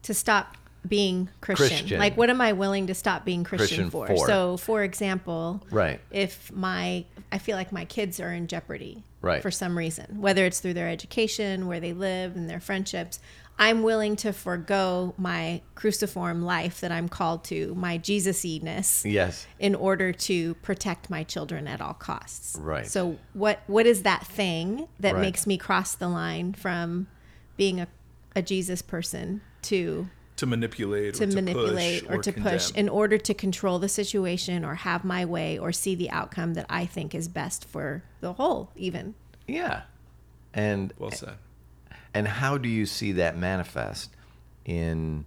to 0.02 0.14
stop 0.14 0.56
being 0.86 1.28
Christian. 1.40 1.68
Christian. 1.68 1.98
Like, 1.98 2.16
what 2.16 2.28
am 2.30 2.40
I 2.40 2.52
willing 2.52 2.88
to 2.88 2.94
stop 2.94 3.24
being 3.24 3.42
Christian, 3.42 3.88
Christian 3.88 3.90
for? 3.90 4.06
for. 4.06 4.26
So, 4.26 4.56
for 4.58 4.82
example, 4.82 5.62
Right. 5.70 5.98
if 6.10 6.52
my, 6.52 7.06
I 7.32 7.38
feel 7.38 7.56
like 7.56 7.72
my 7.72 7.86
kids 7.86 8.20
are 8.20 8.30
in 8.30 8.48
jeopardy 8.48 9.02
Right. 9.22 9.40
for 9.40 9.50
some 9.50 9.78
reason, 9.78 10.20
whether 10.20 10.44
it's 10.44 10.60
through 10.60 10.74
their 10.74 10.90
education, 10.90 11.66
where 11.68 11.80
they 11.80 11.94
live, 11.94 12.36
and 12.36 12.50
their 12.50 12.60
friendships, 12.60 13.18
I'm 13.58 13.82
willing 13.84 14.16
to 14.16 14.32
forego 14.32 15.14
my 15.16 15.60
cruciform 15.76 16.42
life 16.42 16.80
that 16.80 16.90
I'm 16.90 17.08
called 17.08 17.44
to, 17.44 17.74
my 17.76 17.98
Jesus-ness, 17.98 19.04
yes 19.04 19.46
in 19.60 19.74
order 19.76 20.12
to 20.12 20.54
protect 20.56 21.08
my 21.08 21.22
children 21.22 21.66
at 21.68 21.80
all 21.80 21.94
costs. 21.94 22.56
Right. 22.60 22.86
So 22.86 23.16
what 23.32 23.60
what 23.66 23.86
is 23.86 24.02
that 24.02 24.26
thing 24.26 24.88
that 25.00 25.14
Right. 25.14 25.20
makes 25.20 25.46
me 25.46 25.56
cross 25.56 25.94
the 25.94 26.08
line 26.08 26.52
from 26.54 27.06
being 27.56 27.80
a, 27.80 27.86
a 28.34 28.42
Jesus 28.42 28.82
person 28.82 29.40
to 29.62 30.08
To 30.38 30.46
manipulate, 30.46 31.14
to 31.14 31.22
or 31.24 31.26
to 31.28 31.34
manipulate 31.34 32.06
push 32.08 32.16
or, 32.18 32.22
to 32.22 32.32
push 32.32 32.70
in 32.72 32.88
order 32.88 33.18
to 33.18 33.34
control 33.34 33.78
the 33.78 33.88
situation 33.88 34.64
or 34.64 34.74
have 34.74 35.04
my 35.04 35.24
way 35.24 35.56
or 35.58 35.70
see 35.70 35.94
the 35.94 36.10
outcome 36.10 36.54
that 36.54 36.66
I 36.68 36.86
think 36.86 37.14
is 37.14 37.28
best 37.28 37.64
for 37.64 38.02
the 38.20 38.32
whole 38.32 38.70
even. 38.74 39.14
yeah 39.46 39.82
and 40.52 40.92
Well 40.98 41.12
said. 41.12 41.36
And 42.14 42.28
how 42.28 42.56
do 42.56 42.68
you 42.68 42.86
see 42.86 43.12
that 43.12 43.36
manifest 43.36 44.10
in 44.64 45.24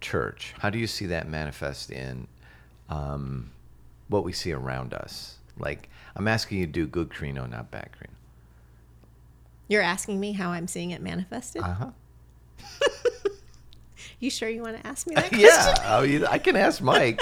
church? 0.00 0.54
How 0.58 0.70
do 0.70 0.78
you 0.78 0.88
see 0.88 1.06
that 1.06 1.28
manifest 1.28 1.90
in 1.90 2.26
um, 2.88 3.50
what 4.08 4.24
we 4.24 4.32
see 4.32 4.52
around 4.52 4.92
us? 4.92 5.36
Like, 5.56 5.88
I'm 6.16 6.26
asking 6.26 6.58
you 6.58 6.66
to 6.66 6.72
do 6.72 6.86
good 6.86 7.10
Krino, 7.10 7.48
not 7.48 7.70
bad 7.70 7.90
Krino. 7.92 8.10
You're 9.68 9.82
asking 9.82 10.18
me 10.18 10.32
how 10.32 10.50
I'm 10.50 10.66
seeing 10.66 10.90
it 10.90 11.00
manifested? 11.00 11.62
Uh 11.62 11.74
huh. 11.74 11.90
you 14.20 14.30
sure 14.30 14.48
you 14.48 14.62
want 14.62 14.76
to 14.80 14.86
ask 14.86 15.06
me 15.06 15.14
that 15.16 15.28
question? 15.28 15.40
Yeah, 15.48 15.74
I, 15.98 16.06
mean, 16.06 16.24
I 16.24 16.38
can 16.38 16.54
ask 16.56 16.80
Mike. 16.80 17.20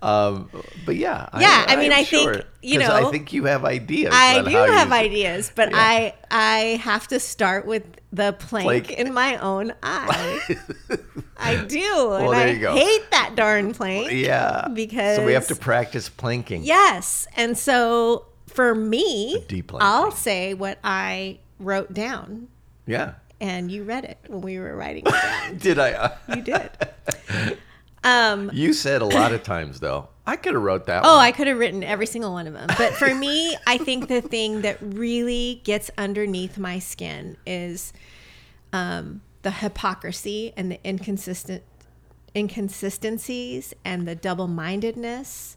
Um, 0.00 0.48
but 0.84 0.96
yeah. 0.96 1.28
Yeah, 1.38 1.64
I 1.68 1.76
mean, 1.76 1.92
I'm 1.92 1.98
I 2.00 2.04
think, 2.04 2.22
sure, 2.22 2.42
you 2.62 2.78
know, 2.78 2.90
I 2.90 3.10
think 3.10 3.32
you 3.32 3.44
have 3.44 3.64
ideas. 3.64 4.12
I 4.14 4.42
do 4.42 4.56
have 4.56 4.92
ideas, 4.92 5.52
but 5.54 5.70
Yeah. 5.70 5.76
I 5.78 6.14
I 6.30 6.58
have 6.82 7.08
to 7.08 7.20
start 7.20 7.66
with 7.66 7.82
the 8.12 8.32
plank, 8.38 8.64
Plank. 8.86 8.90
in 8.92 9.12
my 9.12 9.36
own 9.38 9.72
eye. 9.82 10.40
I 11.38 11.56
do, 11.64 12.12
and 12.14 12.32
there 12.32 12.48
I 12.48 12.54
go. 12.54 12.74
hate 12.74 13.10
that 13.10 13.34
darn 13.36 13.74
plank. 13.74 14.10
Yeah. 14.12 14.68
because 14.72 15.16
So 15.16 15.26
we 15.26 15.32
have 15.34 15.48
to 15.48 15.56
practice 15.56 16.08
planking. 16.08 16.62
Yes, 16.64 17.26
and 17.36 17.58
so 17.58 18.26
for 18.46 18.74
me, 18.74 19.44
I'll 19.74 20.12
say 20.12 20.54
what 20.54 20.78
I 20.82 21.38
wrote 21.58 21.92
down, 21.92 22.48
Yeah. 22.86 23.14
And 23.40 23.70
you 23.70 23.84
read 23.84 24.04
it 24.04 24.18
when 24.28 24.40
we 24.40 24.58
were 24.58 24.74
writing 24.76 25.04
it. 25.06 25.58
Did 25.58 25.78
I? 25.78 25.92
Uh, 25.92 26.16
you 26.34 26.42
did. 26.42 26.70
Um, 28.04 28.52
you 28.54 28.72
said 28.72 29.02
a 29.02 29.04
lot 29.04 29.32
of 29.32 29.42
times, 29.42 29.80
though, 29.80 30.08
I 30.28 30.36
could 30.36 30.54
have 30.54 30.62
wrote 30.62 30.86
that. 30.86 31.04
Oh, 31.04 31.16
one. 31.16 31.24
I 31.24 31.32
could 31.32 31.48
have 31.48 31.58
written 31.58 31.82
every 31.82 32.06
single 32.06 32.32
one 32.32 32.46
of 32.46 32.52
them. 32.52 32.68
But 32.78 32.92
for 32.92 33.12
me, 33.12 33.56
I 33.66 33.78
think 33.78 34.06
the 34.06 34.20
thing 34.20 34.60
that 34.60 34.78
really 34.80 35.60
gets 35.64 35.90
underneath 35.98 36.56
my 36.56 36.78
skin 36.78 37.36
is 37.44 37.92
um, 38.72 39.22
the 39.42 39.50
hypocrisy 39.50 40.52
and 40.56 40.70
the 40.70 40.78
inconsistent 40.84 41.64
inconsistencies 42.36 43.74
and 43.84 44.06
the 44.06 44.14
double-mindedness 44.14 45.56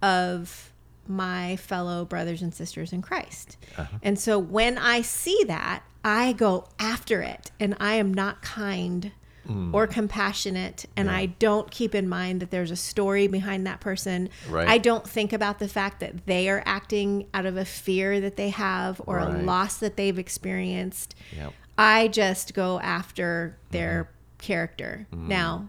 of 0.00 0.69
my 1.10 1.56
fellow 1.56 2.04
brothers 2.04 2.42
and 2.42 2.54
sisters 2.54 2.92
in 2.92 3.02
Christ. 3.02 3.58
Uh-huh. 3.76 3.98
And 4.02 4.18
so 4.18 4.38
when 4.38 4.78
I 4.78 5.02
see 5.02 5.44
that, 5.46 5.82
I 6.04 6.32
go 6.32 6.68
after 6.78 7.20
it 7.20 7.50
and 7.60 7.76
I 7.78 7.94
am 7.94 8.14
not 8.14 8.40
kind 8.40 9.12
hmm. 9.46 9.74
or 9.74 9.86
compassionate 9.86 10.86
and 10.96 11.10
I 11.10 11.26
don't 11.26 11.70
keep 11.70 11.94
in 11.94 12.08
mind 12.08 12.40
that 12.40 12.50
there's 12.50 12.70
a 12.70 12.76
story 12.76 13.26
behind 13.26 13.66
that 13.66 13.80
person. 13.80 14.30
Right. 14.48 14.68
I 14.68 14.78
don't 14.78 15.06
think 15.06 15.32
about 15.32 15.58
the 15.58 15.68
fact 15.68 16.00
that 16.00 16.26
they 16.26 16.48
are 16.48 16.62
acting 16.64 17.26
out 17.34 17.44
of 17.44 17.56
a 17.56 17.64
fear 17.64 18.20
that 18.20 18.36
they 18.36 18.50
have 18.50 19.00
or 19.06 19.18
a 19.18 19.28
loss 19.28 19.76
that 19.78 19.96
they've 19.96 20.18
experienced. 20.18 21.14
Yep. 21.36 21.52
I 21.76 22.08
just 22.08 22.54
go 22.54 22.80
after 22.80 23.56
mm-hmm. 23.56 23.72
their 23.72 24.10
character. 24.38 25.06
Mm-hmm. 25.12 25.28
Now, 25.28 25.68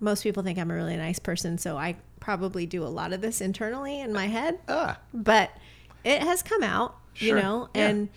most 0.00 0.22
people 0.22 0.42
think 0.42 0.58
I'm 0.58 0.70
a 0.70 0.74
really 0.74 0.96
nice 0.96 1.18
person, 1.18 1.58
so 1.58 1.76
I 1.78 1.96
probably 2.22 2.64
do 2.66 2.84
a 2.84 2.88
lot 2.88 3.12
of 3.12 3.20
this 3.20 3.40
internally 3.40 4.00
in 4.00 4.12
my 4.12 4.26
head 4.26 4.58
Ah, 4.68 4.98
but 5.12 5.50
it 6.04 6.22
has 6.22 6.40
come 6.42 6.62
out 6.62 6.96
Sure. 7.14 7.28
you 7.36 7.42
know 7.42 7.68
Yeah. 7.74 7.88
and 7.88 8.08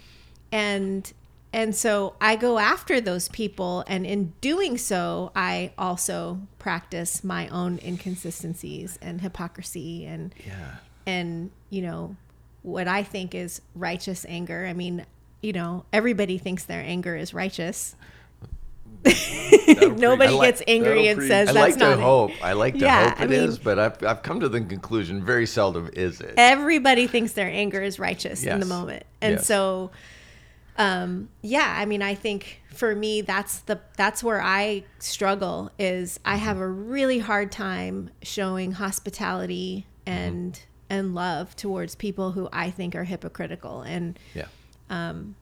and 0.51 1.13
and 1.51 1.75
so 1.75 2.15
i 2.21 2.35
go 2.35 2.59
after 2.59 3.01
those 3.01 3.27
people 3.29 3.83
and 3.87 4.05
in 4.05 4.31
doing 4.41 4.77
so 4.77 5.31
i 5.35 5.71
also 5.77 6.39
practice 6.59 7.23
my 7.23 7.47
own 7.49 7.79
inconsistencies 7.83 8.97
and 9.01 9.21
hypocrisy 9.21 10.05
and 10.05 10.33
yeah. 10.45 10.75
and 11.05 11.49
you 11.69 11.81
know 11.81 12.15
what 12.61 12.87
i 12.87 13.03
think 13.03 13.33
is 13.35 13.61
righteous 13.75 14.25
anger 14.29 14.65
i 14.69 14.73
mean 14.73 15.05
you 15.41 15.51
know 15.53 15.83
everybody 15.91 16.37
thinks 16.37 16.63
their 16.63 16.81
anger 16.81 17.15
is 17.15 17.33
righteous 17.33 17.95
nobody 19.97 20.33
like- 20.33 20.49
gets 20.49 20.63
angry 20.67 21.07
and 21.07 21.17
preach. 21.19 21.29
says 21.29 21.49
I 21.49 21.53
that's 21.53 21.71
like 21.71 21.73
to 21.75 21.95
not 21.95 21.99
hope. 21.99 22.31
I 22.43 22.53
like 22.53 22.73
to 22.75 22.79
Yeah, 22.79 23.09
hope 23.09 23.21
I 23.21 23.23
it 23.25 23.31
is, 23.31 23.55
mean- 23.57 23.63
but 23.63 23.79
I've, 23.79 24.03
I've 24.03 24.23
come 24.23 24.39
to 24.39 24.49
the 24.49 24.61
conclusion 24.61 25.23
very 25.23 25.45
seldom 25.45 25.89
is 25.93 26.21
it. 26.21 26.33
everybody 26.37 27.07
thinks 27.07 27.33
their 27.33 27.49
anger 27.49 27.81
is 27.81 27.99
righteous 27.99 28.43
in 28.43 28.59
the 28.59 28.65
moment 28.65 29.05
and 29.21 29.33
Yes. 29.35 29.47
so 29.47 29.91
um 30.77 31.29
yeah 31.41 31.75
i 31.77 31.85
mean 31.85 32.01
i 32.01 32.13
think 32.13 32.61
for 32.73 32.93
me 32.93 33.21
that's 33.21 33.59
the 33.59 33.79
that's 33.95 34.21
where 34.21 34.41
i 34.41 34.83
struggle 34.99 35.71
is 35.79 36.19
i 36.25 36.35
mm-hmm. 36.35 36.43
have 36.43 36.57
a 36.59 36.67
really 36.67 37.19
hard 37.19 37.49
time 37.51 38.09
showing 38.23 38.73
hospitality 38.73 39.85
mm-hmm. 40.05 40.17
and 40.17 40.61
and 40.89 41.15
love 41.15 41.55
towards 41.55 41.95
people 41.95 42.31
who 42.33 42.49
i 42.51 42.69
think 42.69 42.93
are 42.93 43.05
hypocritical 43.05 43.81
and 43.81 44.19
yeah. 44.33 44.47
Um, 44.87 45.35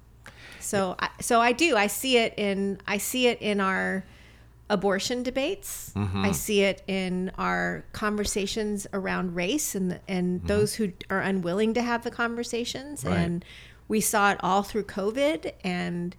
so 0.63 0.96
I, 1.00 1.10
so 1.22 1.39
I 1.41 1.51
do. 1.51 1.75
I 1.75 1.88
see 1.88 2.17
it 2.17 2.34
in 2.38 2.79
I 2.88 2.98
see 2.98 3.27
it 3.27 3.41
in 3.41 3.60
our 3.62 4.05
abortion 4.70 5.22
debates. 5.24 5.91
Mm-hmm. 5.96 6.25
I 6.25 6.32
see 6.32 6.62
it 6.62 6.82
in 6.88 7.32
our 7.38 7.84
conversations 7.91 8.88
around 8.93 9.36
race 9.36 9.75
and 9.75 10.00
and 10.08 10.39
Mm-hmm. 10.39 10.48
those 10.48 10.75
who 10.75 10.93
are 11.10 11.20
unwilling 11.20 11.74
to 11.75 11.82
have 11.82 12.03
the 12.03 12.12
conversations. 12.12 13.03
Right. 13.03 13.17
And 13.17 13.46
we 13.88 14.00
saw 14.01 14.32
it 14.32 14.38
all 14.41 14.63
through 14.63 14.86
COVID. 14.86 15.51
And 15.63 16.15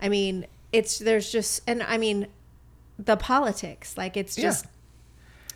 I 0.00 0.08
mean, 0.08 0.46
it's 0.72 0.98
there's 0.98 1.30
just 1.30 1.62
and 1.66 1.82
I 1.82 1.98
mean, 1.98 2.28
the 2.98 3.16
politics 3.16 3.98
like 3.98 4.16
it's 4.16 4.38
Yeah. 4.38 4.44
just 4.44 4.66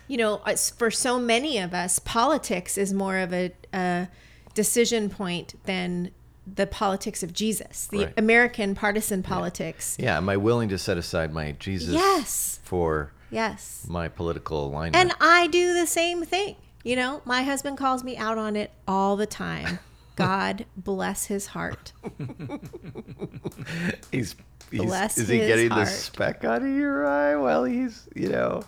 you 0.07 0.17
know, 0.17 0.39
for 0.77 0.91
so 0.91 1.17
many 1.17 1.57
of 1.57 1.73
us, 1.73 1.97
politics 1.97 2.77
is 2.77 2.93
more 2.93 3.17
of 3.17 3.33
a, 3.33 3.51
a 3.73 4.07
decision 4.53 5.09
point 5.09 5.55
than 5.65 6.11
the 6.47 6.67
politics 6.67 7.23
of 7.23 7.33
Jesus, 7.33 7.87
the 7.87 7.97
Right. 8.05 8.13
American 8.17 8.75
partisan 8.75 9.23
politics. 9.23 9.95
Yeah. 9.99 10.17
Am 10.17 10.29
I 10.29 10.37
willing 10.37 10.69
to 10.69 10.77
set 10.77 10.97
aside 10.97 11.33
my 11.33 11.53
Jesus 11.53 11.93
Yes. 11.95 12.59
for 12.63 13.11
Yes. 13.31 13.85
my 13.89 14.07
political 14.07 14.67
alignment? 14.67 14.95
And 14.95 15.13
I 15.19 15.47
do 15.47 15.73
the 15.73 15.87
same 15.87 16.23
thing. 16.23 16.55
You 16.83 16.95
know, 16.95 17.21
my 17.25 17.41
husband 17.43 17.77
calls 17.79 18.03
me 18.03 18.15
out 18.15 18.37
on 18.37 18.55
it 18.55 18.71
all 18.87 19.15
the 19.15 19.25
time. 19.25 19.79
God 20.15 20.65
bless 20.77 21.25
his 21.25 21.47
heart. 21.47 21.91
he's, 24.11 24.35
he's 24.71 24.81
Bless 24.81 25.17
is 25.17 25.27
he 25.27 25.39
getting 25.39 25.69
the 25.69 25.75
heart. 25.75 25.87
speck 25.87 26.43
out 26.43 26.61
of 26.61 26.67
your 26.69 27.05
eye 27.07 27.35
while 27.35 27.63
he's 27.65 28.07
you 28.15 28.29
know 28.29 28.63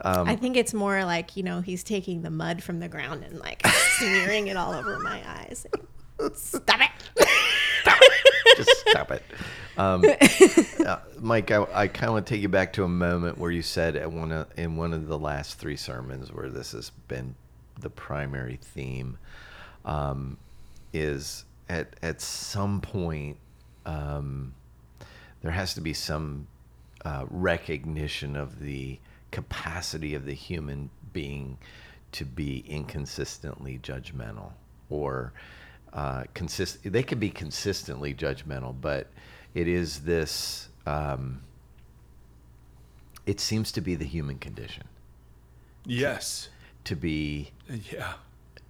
Um, 0.00 0.26
I 0.28 0.34
think 0.36 0.56
it's 0.56 0.74
more 0.74 1.04
like, 1.04 1.36
you 1.36 1.44
know, 1.44 1.60
he's 1.60 1.84
taking 1.84 2.22
the 2.22 2.30
mud 2.30 2.62
from 2.64 2.80
the 2.80 2.88
ground 2.88 3.22
and 3.22 3.38
like 3.38 3.64
smearing 3.98 4.48
it 4.48 4.56
all 4.56 4.72
over 4.72 4.98
my 4.98 5.22
eyes. 5.26 5.66
Stop 6.34 6.80
it. 6.80 8.56
just 8.56 8.88
stop 8.88 9.10
it 9.10 9.22
um, 9.76 10.04
uh, 10.86 10.98
mike 11.18 11.50
i, 11.50 11.66
I 11.72 11.88
kind 11.88 12.06
of 12.06 12.12
want 12.14 12.26
to 12.26 12.34
take 12.34 12.42
you 12.42 12.48
back 12.48 12.72
to 12.74 12.84
a 12.84 12.88
moment 12.88 13.38
where 13.38 13.50
you 13.50 13.62
said 13.62 13.96
at 13.96 14.10
one 14.10 14.32
of, 14.32 14.46
in 14.56 14.76
one 14.76 14.92
of 14.92 15.08
the 15.08 15.18
last 15.18 15.58
three 15.58 15.76
sermons 15.76 16.32
where 16.32 16.48
this 16.48 16.72
has 16.72 16.90
been 17.08 17.34
the 17.80 17.90
primary 17.90 18.58
theme 18.62 19.18
um, 19.84 20.36
is 20.92 21.44
at, 21.68 21.94
at 22.02 22.20
some 22.20 22.80
point 22.80 23.36
um, 23.86 24.54
there 25.42 25.50
has 25.50 25.74
to 25.74 25.80
be 25.80 25.92
some 25.92 26.46
uh, 27.04 27.26
recognition 27.28 28.36
of 28.36 28.60
the 28.60 28.98
capacity 29.30 30.14
of 30.14 30.24
the 30.24 30.32
human 30.34 30.88
being 31.12 31.58
to 32.12 32.24
be 32.24 32.64
inconsistently 32.68 33.78
judgmental 33.82 34.52
or 34.88 35.32
uh, 35.94 36.24
consist. 36.34 36.78
They 36.84 37.02
can 37.02 37.18
be 37.18 37.30
consistently 37.30 38.12
judgmental, 38.14 38.74
but 38.78 39.08
it 39.54 39.68
is 39.68 40.00
this. 40.00 40.68
Um, 40.86 41.40
it 43.26 43.40
seems 43.40 43.72
to 43.72 43.80
be 43.80 43.94
the 43.94 44.04
human 44.04 44.38
condition 44.38 44.84
Yes. 45.86 46.50
to 46.84 46.94
be 46.94 47.52
Yeah. 47.70 48.14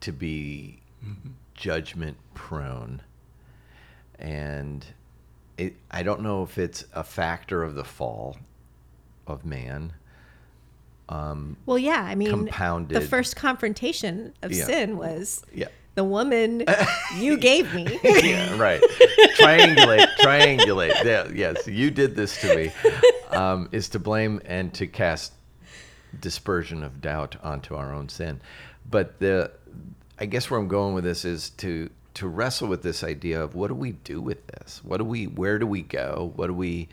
to 0.01 0.13
be 0.13 0.79
judgment 1.55 2.17
prone 2.35 3.03
and 4.19 4.87
it, 5.59 5.75
i 5.91 6.03
don't 6.05 6.21
know 6.23 6.43
if 6.45 6.57
it's 6.59 6.85
a 6.95 7.03
factor 7.05 7.63
of 7.65 7.75
the 7.75 7.85
fall 7.85 8.37
of 9.27 9.45
man 9.45 9.93
Well, 11.09 11.79
yeah. 11.79 12.03
I 12.03 12.15
mean, 12.15 12.31
Compounded. 12.31 12.97
the 12.97 13.07
first 13.07 13.37
confrontation 13.37 14.33
of 14.43 14.53
Yeah. 14.53 14.65
sin 14.65 14.97
was 14.97 15.43
yeah 15.53 15.69
the 15.95 16.05
woman 16.05 16.65
you 17.17 17.37
gave 17.51 17.73
me. 17.75 17.99
yeah 18.05 18.57
right. 18.59 18.83
Triangulate 19.37 20.09
triangulate. 20.17 21.05
Yeah, 21.05 21.29
yes 21.33 21.67
you 21.67 21.91
did 21.91 22.17
this 22.17 22.41
to 22.41 22.57
me. 22.57 22.73
Um, 23.31 23.69
is 23.73 23.89
to 23.91 23.99
blame 23.99 24.41
and 24.45 24.73
to 24.75 24.87
cast 24.87 25.33
dispersion 26.21 26.83
of 26.83 27.01
doubt 27.01 27.37
onto 27.43 27.75
our 27.75 27.93
own 27.93 28.09
sin. 28.09 28.41
But 28.91 29.19
the 29.19 29.51
i 30.19 30.27
guess 30.27 30.49
where 30.49 30.61
i'm 30.61 30.69
going 30.69 30.95
with 30.95 31.03
this 31.03 31.25
is 31.25 31.51
to 31.51 31.91
to 32.15 32.29
wrestle 32.29 32.69
with 32.69 32.83
this 32.83 33.03
idea 33.03 33.43
of 33.43 33.57
what 33.57 33.69
do 33.69 33.75
we 33.75 33.93
do 33.93 34.21
with 34.21 34.47
this? 34.47 34.81
What 34.85 34.99
do 34.99 35.05
we 35.05 35.27
where 35.27 35.59
do 35.59 35.67
we 35.67 35.83
go? 35.83 36.33
What 36.37 36.47
do 36.49 36.55
we 36.55 36.89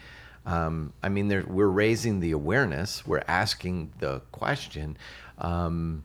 um, 0.45 0.93
i 1.03 1.09
mean 1.09 1.27
there, 1.27 1.45
we're 1.47 1.67
raising 1.67 2.19
the 2.19 2.31
awareness. 2.31 3.05
We're 3.05 3.23
asking 3.27 3.93
the 3.99 4.21
question. 4.31 4.97
Um, 5.37 6.03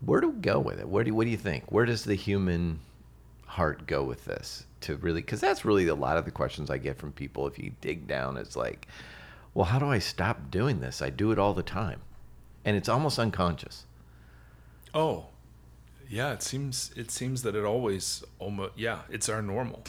where 0.00 0.20
do 0.20 0.28
we 0.28 0.40
go 0.40 0.58
with 0.58 0.78
it? 0.78 0.88
Where 0.88 1.04
do 1.04 1.14
what 1.14 1.24
do 1.24 1.30
you 1.30 1.36
think? 1.36 1.70
Where 1.70 1.84
does 1.84 2.04
the 2.04 2.14
human 2.14 2.80
heart 3.46 3.86
go 3.86 4.02
with 4.02 4.24
this? 4.24 4.64
To 4.82 4.96
really, 4.96 5.20
because 5.20 5.40
that's 5.40 5.64
really 5.64 5.88
a 5.88 5.94
lot 5.94 6.16
of 6.16 6.24
the 6.24 6.30
questions 6.30 6.70
I 6.70 6.78
get 6.78 6.98
from 6.98 7.12
people. 7.12 7.46
If 7.46 7.58
you 7.58 7.72
dig 7.80 8.06
down, 8.06 8.36
it's 8.36 8.54
like, 8.54 8.86
well, 9.54 9.64
how 9.64 9.78
do 9.78 9.86
I 9.86 9.98
stop 9.98 10.50
doing 10.50 10.80
this? 10.80 11.02
I 11.02 11.10
do 11.10 11.32
it 11.32 11.38
all 11.38 11.52
the 11.52 11.64
time, 11.64 12.00
and 12.64 12.76
it's 12.76 12.88
almost 12.88 13.18
unconscious. 13.18 13.86
Oh, 14.94 15.26
yeah. 16.08 16.32
It 16.32 16.42
seems 16.42 16.92
it 16.96 17.10
seems 17.10 17.42
that 17.42 17.56
it 17.56 17.64
always 17.64 18.22
almost 18.38 18.74
yeah. 18.76 19.00
It's 19.10 19.28
our 19.28 19.42
normal, 19.42 19.82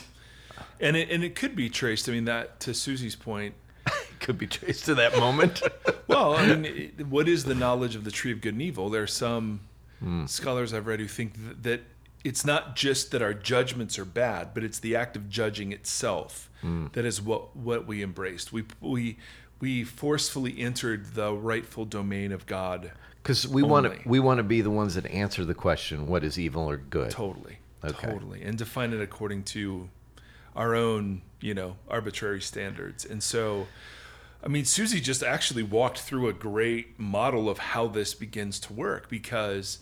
and 0.79 0.97
it 0.97 1.11
and 1.11 1.23
it 1.23 1.35
could 1.35 1.55
be 1.55 1.69
traced. 1.69 2.09
I 2.09 2.13
mean 2.13 2.25
that 2.25 2.59
to 2.61 2.73
Susie's 2.73 3.15
point. 3.15 3.53
It 3.85 3.93
could 4.19 4.39
be 4.39 4.47
traced 4.47 4.85
to 4.85 4.95
that 4.95 5.17
moment. 5.17 5.61
Well, 6.09 6.33
I 6.33 6.55
mean, 6.55 6.91
what 7.09 7.29
is 7.29 7.45
the 7.45 7.53
knowledge 7.53 7.95
of 7.95 8.03
the 8.03 8.09
tree 8.09 8.31
of 8.31 8.41
good 8.41 8.53
and 8.53 8.63
evil? 8.63 8.89
There 8.89 9.03
are 9.03 9.07
some 9.07 9.59
Hmm. 9.99 10.25
scholars 10.25 10.73
I've 10.73 10.87
read 10.87 10.99
who 10.99 11.07
think 11.07 11.35
th- 11.35 11.57
that 11.63 11.81
it's 12.23 12.43
not 12.45 12.75
just 12.75 13.11
that 13.11 13.21
our 13.21 13.33
judgments 13.33 13.97
are 13.97 14.05
bad, 14.05 14.53
but 14.53 14.63
it's 14.63 14.79
the 14.79 14.95
act 14.95 15.15
of 15.15 15.29
judging 15.29 15.71
itself 15.71 16.49
Hmm. 16.61 16.87
that 16.93 17.05
is 17.05 17.21
what 17.21 17.55
what 17.55 17.87
we 17.87 18.03
embraced. 18.03 18.51
We 18.51 18.65
we 18.81 19.17
we 19.61 19.83
forcefully 19.83 20.59
entered 20.59 21.13
the 21.15 21.33
rightful 21.33 21.85
domain 21.85 22.31
of 22.31 22.45
God. 22.45 22.91
Because 23.21 23.47
we 23.47 23.61
want 23.63 23.85
to, 23.85 24.07
we 24.07 24.19
want 24.19 24.37
to 24.37 24.43
be 24.43 24.61
the 24.61 24.69
ones 24.71 24.95
that 24.95 25.05
answer 25.07 25.43
the 25.45 25.53
question: 25.53 26.07
what 26.07 26.23
is 26.23 26.39
evil 26.39 26.69
or 26.69 26.77
good? 26.77 27.11
Totally. 27.11 27.59
Okay. 27.83 28.07
Totally. 28.11 28.41
And 28.41 28.57
define 28.57 28.91
it 28.93 29.01
according 29.01 29.43
to 29.43 29.89
our 30.55 30.75
own, 30.75 31.21
you 31.39 31.53
know, 31.53 31.75
arbitrary 31.89 32.41
standards. 32.41 33.05
And 33.05 33.21
so 33.23 33.67
I 34.43 34.47
mean, 34.47 34.65
Susie 34.65 35.01
just 35.01 35.21
actually 35.21 35.63
walked 35.63 35.99
through 35.99 36.29
a 36.29 36.33
great 36.33 36.97
model 36.99 37.49
of 37.49 37.57
how 37.57 37.87
this 37.87 38.13
begins 38.13 38.59
to 38.61 38.73
work 38.73 39.09
because 39.09 39.79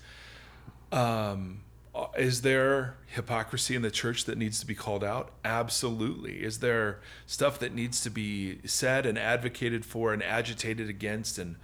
um, 0.92 1.62
uh, 1.94 2.08
is 2.18 2.42
there 2.42 2.96
hypocrisy 3.08 3.76
in 3.76 3.82
the 3.82 3.92
church 3.92 4.26
that 4.26 4.38
needs 4.38 4.60
to 4.60 4.66
be 4.66 4.76
called 4.76 5.04
out? 5.04 5.32
Absolutely. 5.46 6.44
Is 6.44 6.60
there 6.60 7.00
stuff 7.26 7.60
that 7.60 7.74
needs 7.74 8.02
to 8.02 8.10
be 8.10 8.60
said 8.66 9.06
and 9.06 9.18
advocated 9.18 9.86
for 9.86 10.12
and 10.12 10.24
agitated 10.24 10.90
against? 10.90 11.38
And 11.38 11.56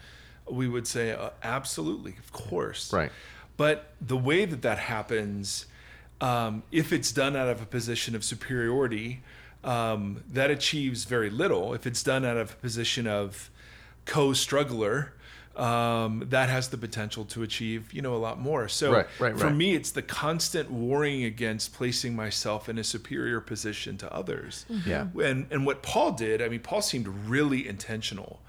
we 0.50 0.68
would 0.68 0.88
say, 0.88 1.12
uh, 1.12 1.32
absolutely, 1.44 2.16
of 2.20 2.32
course. 2.32 2.94
Right. 2.94 3.12
But 3.58 3.94
the 4.02 4.18
way 4.18 4.46
that 4.46 4.62
that 4.62 4.80
happens, 4.80 5.68
um, 6.22 6.64
if 6.72 6.92
it's 6.92 7.12
done 7.12 7.36
out 7.36 7.48
of 7.48 7.62
a 7.62 7.66
position 7.66 8.16
of 8.16 8.24
superiority, 8.24 9.22
um, 9.64 10.24
that 10.32 10.52
achieves 10.52 11.06
very 11.06 11.30
little. 11.30 11.74
If 11.74 11.88
it's 11.88 12.04
done 12.04 12.26
out 12.26 12.38
of 12.38 12.52
a 12.52 12.56
position 12.56 13.08
of 13.08 13.50
co-struggler, 14.06 15.14
um, 15.56 16.26
that 16.30 16.50
has 16.50 16.70
the 16.70 16.78
potential 16.78 17.26
to 17.26 17.44
achieve, 17.44 17.94
you 17.94 18.02
know, 18.02 18.16
a 18.16 18.18
lot 18.18 18.40
more. 18.40 18.68
So 18.68 18.92
Right, 18.92 19.08
right, 19.20 19.38
for 19.38 19.46
right. 19.46 19.56
me, 19.56 19.76
it's 19.76 19.92
the 19.92 20.02
constant 20.02 20.72
warring 20.72 21.24
against 21.24 21.74
placing 21.74 22.16
myself 22.16 22.70
in 22.70 22.78
a 22.80 22.84
superior 22.84 23.40
position 23.40 23.98
to 24.00 24.12
others. 24.12 24.66
Yeah. 24.86 25.08
And 25.24 25.46
and 25.52 25.66
what 25.66 25.84
Paul 25.84 26.14
did, 26.14 26.42
I 26.42 26.50
mean, 26.50 26.62
Paul 26.62 26.82
seemed 26.82 27.08
really 27.08 27.68
intentional 27.68 28.40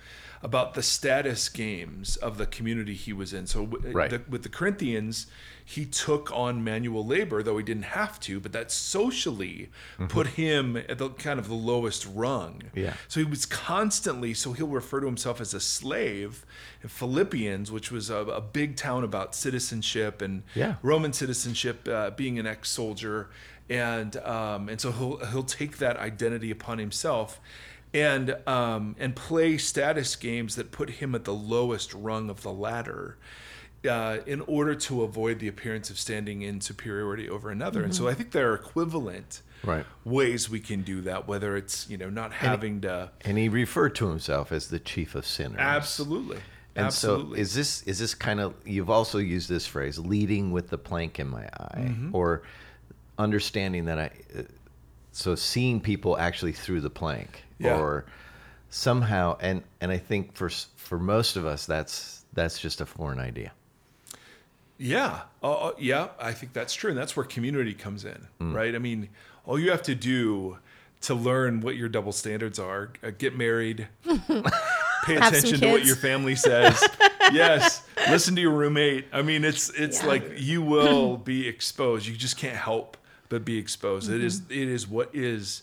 about 0.45 0.75
the 0.75 0.83
status 0.83 1.49
games 1.49 2.17
of 2.17 2.37
the 2.37 2.45
community 2.47 2.93
he 2.95 3.13
was 3.15 3.33
in. 3.33 3.47
So 3.47 3.65
w- 3.67 3.93
Right. 3.97 4.11
the, 4.11 4.21
with 4.29 4.43
the 4.43 4.51
Corinthians, 4.51 5.27
he 5.65 5.87
took 5.87 6.31
on 6.33 6.63
manual 6.63 7.05
labor, 7.07 7.43
though 7.43 7.57
he 7.57 7.65
didn't 7.65 7.85
have 8.01 8.21
to, 8.21 8.39
but 8.41 8.53
that 8.53 8.71
socially 8.71 9.71
put 10.09 10.27
him 10.29 10.77
at 10.77 10.99
the 10.99 11.09
kind 11.09 11.39
of 11.41 11.49
the 11.49 11.55
lowest 11.55 12.07
rung. 12.13 12.61
Mm-hmm. 12.67 12.79
Yeah. 12.79 12.95
So 13.09 13.21
he 13.21 13.27
was 13.27 13.47
constantly, 13.47 14.35
so 14.35 14.53
he'll 14.53 14.67
refer 14.67 15.01
to 15.01 15.07
himself 15.07 15.41
as 15.41 15.55
a 15.55 15.61
slave 15.61 16.45
in 16.83 16.91
Philippians, 16.91 17.73
which 17.73 17.91
was 17.91 18.11
a, 18.11 18.17
a 18.19 18.43
big 18.43 18.77
town 18.77 19.03
about 19.03 19.35
citizenship 19.35 20.21
and 20.21 20.43
Yeah. 20.55 20.75
Roman 20.83 21.15
citizenship, 21.15 21.89
uh, 21.89 22.11
being 22.11 22.39
an 22.39 22.47
ex-soldier, 22.47 23.31
and 23.71 24.19
um, 24.19 24.69
and 24.69 24.79
so 24.79 24.93
he'll 24.93 25.25
he'll 25.31 25.43
take 25.43 25.79
that 25.79 25.97
identity 25.97 26.51
upon 26.51 26.77
himself, 26.79 27.41
and 27.95 28.37
um, 28.47 28.97
and 28.99 29.15
play 29.17 29.57
status 29.57 30.17
games 30.17 30.57
that 30.57 30.71
put 30.73 30.91
him 30.91 31.15
at 31.15 31.25
the 31.25 31.33
lowest 31.33 31.95
rung 31.95 32.29
of 32.29 32.43
the 32.43 32.53
ladder. 32.53 33.17
Uh, 33.89 34.21
in 34.25 34.41
order 34.43 34.75
to 34.75 35.03
avoid 35.03 35.39
the 35.41 35.47
appearance 35.47 35.91
of 35.91 35.99
standing 35.99 36.41
in 36.41 36.59
superiority 36.59 37.29
over 37.29 37.51
another, 37.51 37.83
and 37.85 37.95
so 37.95 38.09
I 38.09 38.15
think 38.15 38.31
there 38.31 38.51
are 38.51 38.55
equivalent 38.55 39.43
Right. 39.63 39.85
ways 40.05 40.49
we 40.49 40.61
can 40.61 40.81
do 40.83 41.03
that. 41.03 41.29
Whether 41.29 41.55
it's 41.55 41.87
you 41.91 41.99
know 41.99 42.09
not 42.09 42.33
having 42.33 42.81
to 42.83 43.11
And 43.27 43.37
he 43.37 43.51
referred 43.51 43.95
to 43.97 44.09
himself 44.09 44.53
as 44.53 44.69
the 44.69 44.79
chief 44.79 45.15
of 45.15 45.27
sinners. 45.27 45.59
absolutely, 45.59 46.39
And 46.75 46.87
absolutely. 46.87 47.37
so 47.37 47.43
is 47.43 47.55
this 47.55 47.83
is 47.83 47.99
this 47.99 48.15
kind 48.15 48.41
of 48.41 48.55
you've 48.65 48.89
also 48.89 49.19
used 49.19 49.51
this 49.51 49.67
phrase 49.67 49.99
leading 49.99 50.51
with 50.51 50.71
the 50.71 50.79
plank 50.79 51.21
in 51.21 51.29
my 51.29 51.45
eye 51.45 51.85
Mm-hmm. 51.89 52.15
or 52.17 52.43
understanding 53.19 53.85
that 53.85 53.99
I 53.99 54.11
uh, 54.39 54.43
so 55.13 55.35
seeing 55.35 55.79
people 55.81 56.17
actually 56.19 56.53
through 56.53 56.81
the 56.81 56.91
plank 56.91 57.44
Yeah. 57.59 57.79
or 57.79 58.05
somehow 58.71 59.37
and 59.41 59.63
and 59.81 59.91
I 59.93 59.99
think 59.99 60.35
for 60.35 60.51
for 60.77 60.99
most 60.99 61.37
of 61.37 61.47
us 61.47 61.67
that's 61.67 62.25
that's 62.33 62.59
just 62.59 62.81
a 62.81 62.87
foreign 62.87 63.21
idea. 63.21 63.53
Yeah. 64.79 65.21
Uh, 65.43 65.53
uh, 65.69 65.73
yeah, 65.79 66.09
I 66.21 66.33
think 66.33 66.53
that's 66.53 66.75
true. 66.75 66.91
And 66.91 66.99
that's 66.99 67.17
where 67.17 67.25
community 67.25 67.75
comes 67.75 68.05
in, 68.05 68.27
Mm. 68.41 68.55
right? 68.55 68.75
I 68.75 68.79
mean, 68.79 69.09
all 69.47 69.59
you 69.59 69.71
have 69.71 69.83
to 69.85 69.95
do 69.95 70.59
to 71.03 71.15
learn 71.15 71.61
what 71.61 71.77
your 71.77 71.89
double 71.89 72.13
standards 72.13 72.59
are, 72.59 72.91
uh, 73.03 73.11
get 73.17 73.37
married, 73.37 73.87
pay 75.05 75.17
attention 75.17 75.61
to 75.61 75.71
what 75.71 75.85
your 75.85 75.97
family 75.97 76.35
says. 76.35 76.83
yes, 77.33 77.83
listen 78.11 78.35
to 78.35 78.41
your 78.41 78.51
roommate. 78.53 79.07
I 79.13 79.23
mean, 79.23 79.45
it's 79.45 79.69
it's 79.71 80.01
Yeah. 80.03 80.09
like 80.09 80.33
you 80.39 80.61
will 80.63 81.19
be 81.19 81.47
exposed. 81.47 82.07
You 82.07 82.17
just 82.17 82.37
can't 82.37 82.57
help 82.57 82.97
but 83.29 83.45
be 83.45 83.59
exposed. 83.59 84.11
It 84.11 84.25
is 84.25 84.43
it 84.51 84.69
is 84.69 84.89
what 84.89 85.11
is 85.15 85.63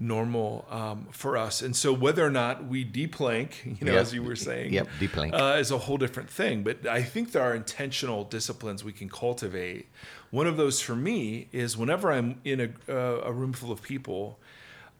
normal 0.00 0.66
um, 0.70 1.06
for 1.12 1.36
us. 1.36 1.60
And 1.62 1.76
so 1.76 1.92
whether 1.92 2.24
or 2.26 2.30
not 2.30 2.64
we 2.66 2.82
deplank, 2.84 3.62
you 3.80 3.86
know, 3.86 3.92
Yep. 3.92 4.00
as 4.00 4.14
you 4.14 4.22
were 4.22 4.34
saying, 4.34 4.72
Yep, 4.72 4.88
deplank. 4.98 5.34
uh, 5.34 5.56
is 5.60 5.70
a 5.70 5.78
whole 5.78 5.98
different 5.98 6.30
thing. 6.30 6.62
But 6.62 6.86
I 6.86 7.02
think 7.02 7.32
there 7.32 7.42
are 7.42 7.54
intentional 7.54 8.24
disciplines 8.24 8.82
we 8.82 8.92
can 8.92 9.08
cultivate. 9.10 9.86
One 10.30 10.46
of 10.46 10.56
those 10.56 10.80
for 10.80 10.96
me 10.96 11.48
is 11.52 11.76
whenever 11.76 12.10
I'm 12.10 12.40
in 12.44 12.60
a, 12.88 12.92
uh, 12.92 13.20
a 13.26 13.32
room 13.32 13.52
full 13.52 13.70
of 13.70 13.82
people, 13.82 14.38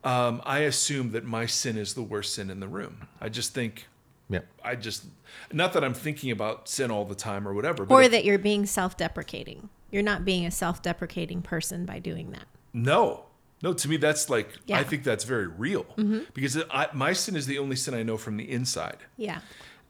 um, 0.04 0.42
I 0.44 0.60
assume 0.60 1.12
that 1.12 1.24
my 1.24 1.46
sin 1.46 1.76
is 1.78 1.94
the 1.94 2.02
worst 2.02 2.34
sin 2.34 2.50
in 2.50 2.60
the 2.60 2.68
room. 2.68 3.08
I 3.20 3.28
just 3.30 3.54
think, 3.54 3.86
Yep. 4.28 4.46
I 4.64 4.76
just, 4.76 5.06
not 5.52 5.72
that 5.72 5.82
I'm 5.82 5.94
thinking 5.94 6.30
about 6.30 6.68
sin 6.68 6.90
all 6.90 7.04
the 7.04 7.14
time 7.16 7.48
or 7.48 7.54
whatever, 7.54 7.84
but 7.84 7.94
Or 7.94 8.02
if- 8.02 8.10
that 8.12 8.24
you're 8.24 8.38
being 8.38 8.64
self 8.66 8.96
deprecating. 8.96 9.70
You're 9.90 10.04
not 10.04 10.24
being 10.24 10.46
a 10.46 10.50
self 10.52 10.82
deprecating 10.82 11.42
person 11.42 11.84
by 11.84 11.98
doing 11.98 12.30
that. 12.30 12.44
No, 12.72 13.24
no. 13.62 13.73
To 13.73 13.88
me, 13.88 13.96
that's 13.96 14.29
like 14.31 14.51
Yeah. 14.66 14.79
I 14.79 14.85
think 14.85 15.05
that's 15.05 15.25
very 15.25 15.46
real 15.46 15.87
because 16.35 16.57
I, 16.70 16.88
my 16.92 17.12
sin 17.12 17.37
is 17.37 17.46
the 17.46 17.59
only 17.59 17.77
sin 17.77 17.94
I 17.94 18.03
know 18.03 18.16
from 18.16 18.37
the 18.37 18.51
inside. 18.51 18.99
Yeah. 19.16 19.40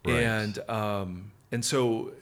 Right. 0.05 0.23
and 0.23 0.59
um, 0.71 1.33
and 1.53 1.65
so 1.65 2.13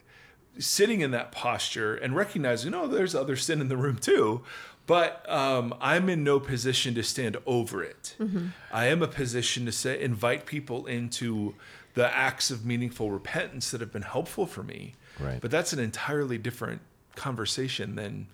sitting 0.58 1.00
in 1.00 1.12
that 1.12 1.30
posture 1.32 1.94
and 1.94 2.16
recognizing, 2.16 2.72
no, 2.72 2.86
there's 2.88 3.14
other 3.14 3.36
sin 3.36 3.60
in 3.60 3.68
the 3.68 3.76
room 3.76 3.96
too, 3.96 4.42
but 4.86 5.24
um, 5.30 5.72
I'm 5.80 6.08
in 6.08 6.24
no 6.24 6.40
position 6.40 6.94
to 6.96 7.02
stand 7.04 7.36
over 7.46 7.82
it. 7.84 8.16
I 8.72 8.86
am 8.86 9.00
a 9.02 9.06
position 9.06 9.64
to 9.66 9.72
say 9.72 10.00
invite 10.02 10.46
people 10.46 10.86
into 10.86 11.54
the 11.94 12.12
acts 12.14 12.50
of 12.50 12.64
meaningful 12.66 13.10
repentance 13.12 13.70
that 13.70 13.80
have 13.80 13.92
been 13.92 14.02
helpful 14.02 14.46
for 14.46 14.62
me. 14.64 14.94
Right. 15.20 15.40
But 15.40 15.50
that's 15.52 15.72
an 15.72 15.78
entirely 15.78 16.38
different 16.38 16.80
conversation 17.14 17.94
than 17.96 18.26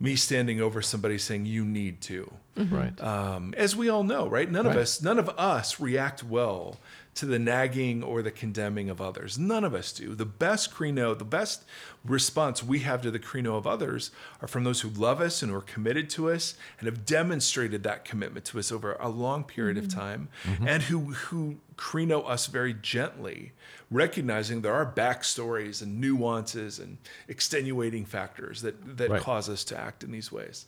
me 0.00 0.14
standing 0.16 0.60
over 0.60 0.80
somebody 0.80 1.18
saying 1.18 1.44
you 1.46 1.64
need 1.64 2.00
to 2.02 2.32
Mm-hmm. 2.58 2.74
Right. 2.74 3.00
um, 3.00 3.54
as 3.56 3.76
we 3.76 3.88
all 3.88 4.02
know, 4.02 4.26
right? 4.28 4.50
None 4.50 4.66
of 4.66 4.76
us, 4.76 5.00
none 5.00 5.18
of 5.18 5.28
us 5.30 5.78
react 5.78 6.24
well 6.24 6.78
to 7.14 7.26
the 7.26 7.38
nagging 7.38 8.02
or 8.02 8.22
the 8.22 8.30
condemning 8.30 8.88
of 8.88 9.00
others. 9.00 9.36
None 9.38 9.64
of 9.64 9.74
us 9.74 9.92
do. 9.92 10.14
The 10.14 10.24
best 10.24 10.72
krino, 10.72 11.18
the 11.18 11.24
best 11.24 11.64
response 12.04 12.62
we 12.62 12.80
have 12.80 13.02
to 13.02 13.10
the 13.10 13.18
krino 13.18 13.56
of 13.56 13.66
others 13.66 14.12
are 14.40 14.46
from 14.46 14.62
those 14.62 14.82
who 14.82 14.88
love 14.88 15.20
us 15.20 15.42
and 15.42 15.50
who 15.50 15.58
are 15.58 15.62
committed 15.62 16.08
to 16.10 16.30
us 16.30 16.54
and 16.78 16.86
have 16.86 17.04
demonstrated 17.04 17.82
that 17.82 18.04
commitment 18.04 18.44
to 18.46 18.58
us 18.60 18.70
over 18.70 18.92
a 19.00 19.08
long 19.08 19.42
period 19.42 19.76
of 19.76 19.88
mm-hmm. 19.88 19.98
time, 19.98 20.28
mm-hmm. 20.44 20.68
and 20.68 20.84
who 20.84 21.12
who 21.12 21.56
krino 21.76 22.28
us 22.28 22.46
very 22.46 22.74
gently, 22.74 23.50
recognizing 23.90 24.62
there 24.62 24.74
are 24.74 24.86
backstories 24.86 25.82
and 25.82 26.00
nuances 26.00 26.78
and 26.78 26.98
extenuating 27.26 28.04
factors 28.04 28.62
that 28.62 28.96
that 28.96 29.10
Right. 29.10 29.20
cause 29.20 29.48
us 29.48 29.64
to 29.64 29.76
act 29.76 30.04
in 30.04 30.12
these 30.12 30.30
ways. 30.30 30.66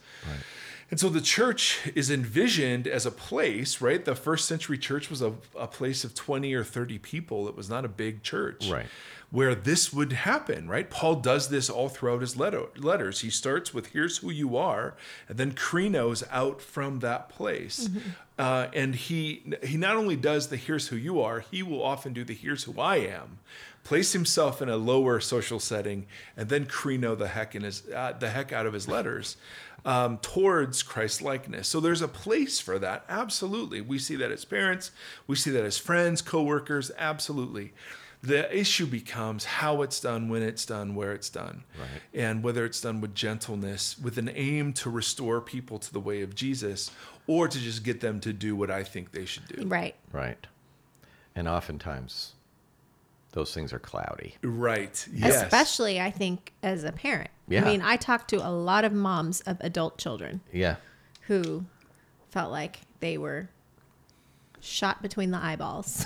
And 0.90 0.98
so 0.98 1.08
the 1.08 1.20
church 1.20 1.88
is 1.94 2.10
envisioned 2.10 2.88
as 2.88 3.06
a 3.06 3.12
place, 3.12 3.80
right? 3.80 4.04
The 4.04 4.16
first 4.16 4.48
century 4.48 4.76
church 4.76 5.08
was 5.08 5.22
a, 5.22 5.34
a 5.56 5.68
place 5.68 6.02
of 6.02 6.14
20 6.14 6.52
or 6.52 6.64
30 6.64 6.98
people. 6.98 7.48
It 7.48 7.56
was 7.56 7.70
not 7.70 7.84
a 7.84 7.88
big 7.88 8.22
church. 8.22 8.68
Right. 8.68 8.86
Where 9.30 9.54
this 9.54 9.92
would 9.92 10.12
happen, 10.12 10.68
right? 10.68 10.90
Paul 10.90 11.16
does 11.16 11.48
this 11.48 11.70
all 11.70 11.88
throughout 11.88 12.20
his 12.20 12.36
letter, 12.36 12.64
letters. 12.76 13.20
He 13.20 13.30
starts 13.30 13.72
with, 13.72 13.88
here's 13.88 14.18
who 14.18 14.30
you 14.30 14.56
are, 14.56 14.96
and 15.28 15.38
then 15.38 15.52
krinos 15.52 16.24
out 16.32 16.60
from 16.60 16.98
that 16.98 17.28
place. 17.28 17.88
Uh, 18.36 18.66
and 18.74 18.96
he, 18.96 19.44
he 19.62 19.76
not 19.76 19.94
only 19.94 20.16
does 20.16 20.48
the 20.48 20.56
here's 20.56 20.88
who 20.88 20.96
you 20.96 21.20
are, 21.20 21.44
he 21.48 21.62
will 21.62 21.80
often 21.80 22.12
do 22.12 22.24
the 22.24 22.34
here's 22.34 22.64
who 22.64 22.80
I 22.80 22.96
am 22.96 23.38
place 23.84 24.12
himself 24.12 24.60
in 24.62 24.68
a 24.68 24.76
lower 24.76 25.20
social 25.20 25.58
setting, 25.58 26.06
and 26.36 26.48
then 26.48 26.66
krino 26.66 27.16
the 27.16 27.28
heck 27.28 27.54
in 27.54 27.62
his 27.62 27.82
uh, 27.94 28.12
the 28.18 28.30
heck 28.30 28.52
out 28.52 28.66
of 28.66 28.72
his 28.72 28.86
letters 28.86 29.36
um, 29.84 30.18
towards 30.18 30.82
Christ 30.82 31.22
likeness. 31.22 31.66
So 31.68 31.80
there's 31.80 32.02
a 32.02 32.08
place 32.08 32.60
for 32.60 32.78
that. 32.78 33.04
Absolutely, 33.08 33.80
we 33.80 33.98
see 33.98 34.16
that 34.16 34.30
as 34.30 34.44
parents, 34.44 34.90
we 35.26 35.36
see 35.36 35.50
that 35.50 35.64
as 35.64 35.78
friends, 35.78 36.22
coworkers. 36.22 36.90
Absolutely. 36.98 37.72
The 38.22 38.54
issue 38.54 38.84
becomes 38.84 39.46
how 39.46 39.80
it's 39.80 39.98
done, 39.98 40.28
when 40.28 40.42
it's 40.42 40.66
done, 40.66 40.94
where 40.94 41.14
it's 41.14 41.30
done, 41.30 41.64
Right. 41.78 42.02
and 42.12 42.42
whether 42.42 42.66
it's 42.66 42.78
done 42.82 43.00
with 43.00 43.14
gentleness, 43.14 43.98
with 43.98 44.18
an 44.18 44.28
aim 44.34 44.74
to 44.74 44.90
restore 44.90 45.40
people 45.40 45.78
to 45.78 45.90
the 45.90 46.00
way 46.00 46.20
of 46.20 46.34
Jesus, 46.34 46.90
or 47.26 47.48
to 47.48 47.58
just 47.58 47.82
get 47.82 48.00
them 48.02 48.20
to 48.20 48.34
do 48.34 48.54
what 48.54 48.70
I 48.70 48.84
think 48.84 49.12
they 49.12 49.24
should 49.24 49.48
do. 49.48 49.66
Right. 49.66 49.94
Right. 50.12 50.46
And 51.34 51.48
oftentimes 51.48 52.34
those 53.32 53.54
things 53.54 53.72
are 53.72 53.78
cloudy. 53.78 54.34
Right. 54.42 55.06
Yes. 55.12 55.42
Especially, 55.42 56.00
I 56.00 56.10
think, 56.10 56.52
as 56.62 56.84
a 56.84 56.92
parent. 56.92 57.30
Yeah. 57.48 57.62
I 57.62 57.64
mean, 57.64 57.82
I 57.82 57.96
talk 57.96 58.26
to 58.28 58.36
a 58.36 58.50
lot 58.50 58.84
of 58.84 58.92
moms 58.92 59.40
of 59.42 59.56
adult 59.60 59.98
children 59.98 60.40
Yeah. 60.52 60.76
who 61.22 61.64
felt 62.30 62.50
like 62.50 62.80
they 63.00 63.18
were 63.18 63.48
shot 64.60 65.00
between 65.02 65.30
the 65.30 65.38
eyeballs 65.38 66.04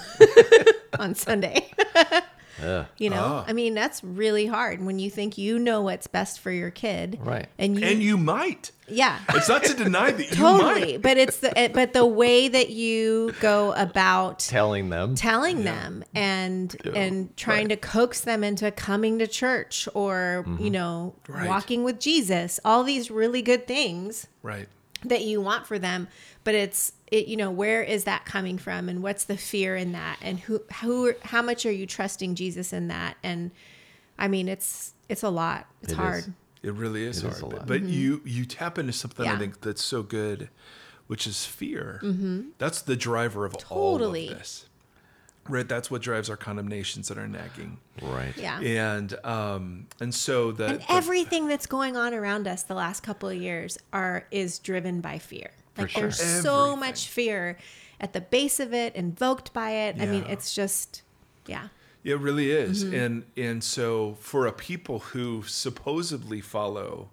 on 0.99 1.15
Sunday. 1.15 1.73
Ugh. 2.63 2.87
You 2.99 3.11
know, 3.11 3.17
Ah. 3.25 3.45
I 3.49 3.53
mean, 3.53 3.75
that's 3.75 4.03
really 4.05 4.47
hard 4.47 4.85
when 4.85 4.99
you 4.99 5.11
think 5.11 5.37
you 5.39 5.59
know 5.59 5.83
what's 5.83 6.07
best 6.07 6.41
for 6.41 6.51
your 6.51 6.71
kid, 6.71 7.19
Right. 7.23 7.47
And 7.59 7.79
you, 7.79 7.85
And 7.87 8.03
you 8.03 8.17
might. 8.17 8.71
yeah, 8.89 9.19
It's 9.31 9.49
not 9.49 9.65
to 9.65 9.75
deny 9.75 10.11
that 10.13 10.31
you 10.31 10.37
totally. 10.37 10.93
might. 10.93 11.03
But 11.03 11.17
it's 11.17 11.39
the 11.39 11.59
it- 11.61 11.73
but 11.73 11.93
the 11.95 12.07
way 12.07 12.49
that 12.49 12.71
you 12.71 13.35
go 13.41 13.73
about 13.73 14.39
Telling 14.41 14.91
them. 14.91 15.15
telling 15.15 15.65
them 15.65 16.05
and 16.15 16.77
and 16.95 17.37
trying 17.37 17.69
to 17.71 17.77
coax 17.77 18.21
them 18.21 18.45
into 18.45 18.71
coming 18.71 19.19
to 19.19 19.27
church 19.27 19.89
or 19.95 20.45
you 20.61 20.71
know 20.71 21.15
Right. 21.29 21.49
walking 21.49 21.83
with 21.85 21.99
Jesus 21.99 22.61
all 22.65 22.85
these 22.85 23.11
really 23.11 23.43
good 23.43 23.67
things 23.67 24.27
Right. 24.43 24.69
That 25.05 25.23
you 25.23 25.41
want 25.41 25.67
for 25.67 25.79
them 25.79 26.09
but 26.45 26.55
it's 26.55 26.93
it 27.11 27.27
you 27.27 27.37
know 27.37 27.51
where 27.51 27.83
is 27.83 28.05
that 28.05 28.25
coming 28.25 28.59
from 28.59 28.89
and 28.89 29.03
what's 29.03 29.25
the 29.25 29.37
fear 29.37 29.77
in 29.77 29.93
that 29.93 30.19
and 30.23 30.41
who 30.41 30.61
who 30.83 31.13
how 31.23 31.43
much 31.43 31.65
are 31.67 31.73
you 31.73 31.87
trusting 31.87 32.35
Jesus 32.35 32.73
in 32.73 32.89
that 32.89 33.17
and 33.23 33.51
I 34.19 34.29
mean 34.29 34.49
it's 34.49 34.95
it's 35.09 35.23
a 35.23 35.29
lot 35.31 35.67
it's 35.83 35.93
It 35.93 35.95
is. 35.95 35.99
hard 35.99 36.25
It 36.63 36.73
really 36.75 37.05
is 37.05 37.19
It 37.19 37.23
hard. 37.29 37.35
is 37.37 37.43
a 37.43 37.47
but 37.47 37.57
lot. 37.59 37.67
but 37.67 37.83
you 37.83 38.21
you 38.25 38.45
tap 38.47 38.79
into 38.79 38.93
something 38.93 39.27
I 39.27 39.31
Mm-hmm. 39.33 39.41
Think 39.41 39.61
that's 39.61 39.85
so 39.85 40.03
good, 40.03 40.49
which 41.07 41.27
is 41.27 41.45
fear. 41.45 42.01
That's 42.59 42.81
the 42.83 42.97
driver 42.97 43.45
of 43.45 43.53
Mm-hmm. 43.53 43.69
Totally. 43.75 44.27
all 44.29 44.33
of 44.33 44.39
this. 44.39 44.67
Right. 45.49 45.69
That's 45.69 45.91
what 45.91 46.01
drives 46.03 46.31
our 46.31 46.37
condemnations 46.37 47.11
and 47.11 47.21
our 47.21 47.29
nagging. 47.29 47.79
Right. 48.03 48.37
yeah 48.37 48.61
And 48.61 49.15
um 49.25 49.87
and 50.01 50.15
so 50.15 50.53
the, 50.53 50.67
and 50.67 50.81
the- 50.81 50.93
everything 50.93 51.49
that's 51.49 51.67
going 51.67 51.97
on 51.97 52.15
around 52.15 52.47
us 52.49 52.63
the 52.63 52.75
last 52.75 53.03
couple 53.03 53.29
of 53.29 53.37
years 53.37 53.79
are 53.93 54.27
is 54.31 54.59
driven 54.59 55.01
by 55.01 55.19
fear 55.19 55.51
like 55.77 55.91
sure. 55.91 56.03
there's 56.03 56.21
so 56.43 56.75
much 56.77 57.09
fear 57.09 57.59
at 58.01 58.13
the 58.13 58.21
base 58.21 58.59
of 58.61 58.73
it 58.75 58.95
invoked 58.97 59.53
by 59.53 59.71
it 59.71 59.97
i 60.01 60.07
mean 60.07 60.25
it's 60.29 60.55
just 60.55 61.03
yeah 61.47 61.69
It 62.05 62.19
really 62.21 62.51
is. 62.51 62.85
Mm-hmm. 62.85 62.95
And 62.95 63.25
and 63.37 63.65
so 63.65 64.17
for 64.21 64.47
a 64.47 64.53
people 64.53 64.99
who 65.13 65.43
supposedly 65.43 66.41
follow 66.43 67.11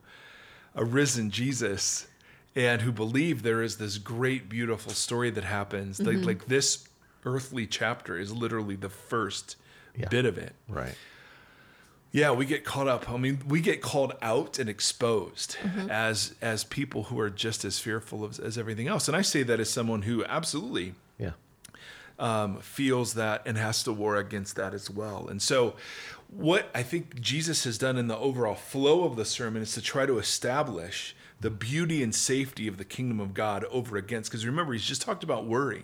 a 0.75 0.83
risen 0.83 1.29
Jesus 1.31 2.07
and 2.55 2.81
who 2.81 2.91
believe 2.91 3.43
there 3.43 3.61
is 3.61 3.77
this 3.77 3.97
great 3.97 4.49
beautiful 4.49 4.91
story 4.91 5.29
that 5.31 5.43
happens, 5.45 5.97
Mm-hmm. 5.99 6.17
like 6.17 6.25
like 6.25 6.45
this 6.47 6.87
earthly 7.25 7.67
chapter 7.67 8.17
is 8.17 8.31
literally 8.33 8.75
the 8.75 8.89
first 8.89 9.55
Yeah. 9.97 10.07
bit 10.09 10.25
of 10.25 10.37
it. 10.37 10.53
Right. 10.67 10.95
Yeah, 12.13 12.31
we 12.31 12.45
get 12.45 12.65
caught 12.65 12.87
up. 12.89 13.09
I 13.09 13.15
mean, 13.17 13.39
we 13.47 13.61
get 13.61 13.81
called 13.81 14.13
out 14.21 14.59
and 14.59 14.69
exposed 14.69 15.55
Mm-hmm. 15.63 15.89
as 15.89 16.35
as 16.41 16.63
people 16.65 17.03
who 17.03 17.19
are 17.19 17.29
just 17.29 17.63
as 17.63 17.79
fearful 17.79 18.25
as, 18.27 18.37
as 18.39 18.57
everything 18.57 18.87
else. 18.87 19.07
And 19.07 19.15
I 19.15 19.21
say 19.21 19.43
that 19.43 19.59
as 19.61 19.69
someone 19.69 20.01
who 20.01 20.25
absolutely 20.25 20.95
Yeah. 21.17 21.31
um, 22.19 22.59
feels 22.59 23.13
that 23.13 23.41
and 23.45 23.57
has 23.57 23.81
to 23.83 23.93
war 23.93 24.17
against 24.17 24.55
that 24.57 24.73
as 24.73 24.89
well. 24.89 25.27
And 25.29 25.41
so, 25.41 25.75
what 26.27 26.69
I 26.75 26.83
think 26.83 27.19
Jesus 27.21 27.63
has 27.65 27.77
done 27.77 27.97
in 27.97 28.07
the 28.07 28.17
overall 28.17 28.55
flow 28.55 29.03
of 29.05 29.15
the 29.15 29.25
sermon 29.25 29.61
is 29.61 29.73
to 29.73 29.81
try 29.81 30.05
to 30.05 30.17
establish 30.19 31.15
the 31.41 31.49
beauty 31.49 32.03
and 32.03 32.13
safety 32.13 32.67
of 32.67 32.77
the 32.77 32.85
kingdom 32.85 33.19
of 33.19 33.33
God 33.33 33.65
over 33.65 33.97
against. 33.97 34.29
Because 34.29 34.45
remember, 34.45 34.73
he's 34.73 34.85
just 34.85 35.01
talked 35.01 35.23
about 35.23 35.45
worry. 35.45 35.83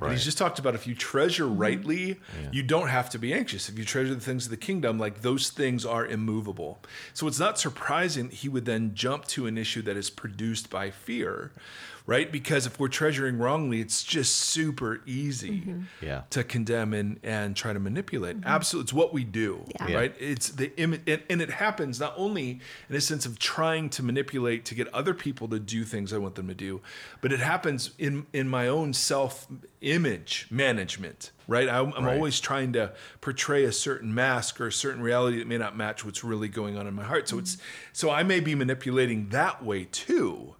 And 0.00 0.10
he's 0.10 0.24
just 0.24 0.36
talked 0.36 0.58
about 0.58 0.74
if 0.74 0.86
you 0.86 0.94
treasure 0.94 1.44
mm-hmm. 1.44 1.58
rightly, 1.58 2.20
you 2.52 2.62
don't 2.62 2.88
have 2.88 3.08
to 3.10 3.18
be 3.18 3.32
anxious. 3.32 3.68
If 3.68 3.78
you 3.78 3.84
treasure 3.84 4.14
the 4.14 4.20
things 4.20 4.46
of 4.46 4.50
the 4.50 4.56
kingdom, 4.56 4.98
like 4.98 5.22
those 5.22 5.50
things 5.50 5.86
are 5.86 6.04
immovable. 6.04 6.80
So 7.14 7.26
it's 7.28 7.38
not 7.38 7.58
surprising 7.58 8.30
he 8.30 8.48
would 8.48 8.64
then 8.64 8.94
jump 8.94 9.26
to 9.28 9.46
an 9.46 9.56
issue 9.56 9.82
that 9.82 9.96
is 9.96 10.10
produced 10.10 10.70
by 10.70 10.90
fear, 10.90 11.52
right? 12.06 12.30
Because 12.30 12.66
if 12.66 12.78
we're 12.78 12.88
treasuring 12.88 13.38
wrongly, 13.38 13.80
it's 13.80 14.02
just 14.02 14.34
super 14.36 15.00
easy 15.06 15.60
mm-hmm. 15.60 15.82
Yeah. 16.00 16.22
to 16.30 16.44
condemn 16.44 16.94
and, 16.94 17.18
and 17.22 17.56
try 17.56 17.72
to 17.72 17.80
manipulate. 17.80 18.40
Mm-hmm. 18.40 18.48
Absolutely, 18.48 18.84
it's 18.84 18.92
what 18.92 19.12
we 19.12 19.24
do, 19.24 19.64
Yeah. 19.80 19.94
right? 19.94 20.14
It's 20.18 20.50
the 20.50 20.76
image, 20.80 21.02
and, 21.06 21.22
and 21.28 21.42
it 21.42 21.50
happens 21.50 22.00
not 22.00 22.14
only 22.16 22.60
in 22.88 22.96
a 22.96 23.00
sense 23.00 23.26
of 23.26 23.38
trying 23.38 23.90
to 23.90 24.02
manipulate 24.02 24.64
to 24.66 24.74
get 24.74 24.88
other 24.96 25.14
people 25.14 25.46
to 25.48 25.58
do 25.60 25.84
things 25.84 26.12
I 26.12 26.18
want 26.18 26.34
them 26.34 26.48
to 26.48 26.54
do, 26.54 26.80
but 27.20 27.32
it 27.32 27.40
happens 27.40 27.90
in 27.98 28.26
in 28.32 28.48
my 28.48 28.66
own 28.68 28.92
self 28.92 29.46
image 29.80 30.46
management, 30.50 31.30
right? 31.46 31.68
I'm, 31.68 31.92
I'm 31.94 32.04
Right. 32.04 32.14
always 32.16 32.40
trying 32.40 32.72
to 32.72 32.92
portray 33.20 33.64
a 33.64 33.72
certain 33.72 34.14
mask 34.14 34.60
or 34.60 34.68
a 34.68 34.72
certain 34.72 35.02
reality 35.02 35.38
that 35.38 35.46
may 35.46 35.58
not 35.58 35.76
match 35.76 36.04
what's 36.04 36.24
really 36.24 36.48
going 36.48 36.76
on 36.76 36.86
in 36.86 36.94
my 36.94 37.04
heart. 37.04 37.28
So 37.28 37.38
it's 37.38 37.58
so 37.92 38.10
I 38.10 38.22
may 38.22 38.40
be 38.40 38.54
manipulating 38.54 39.28
that 39.30 39.62
way 39.62 39.84
too. 39.84 40.54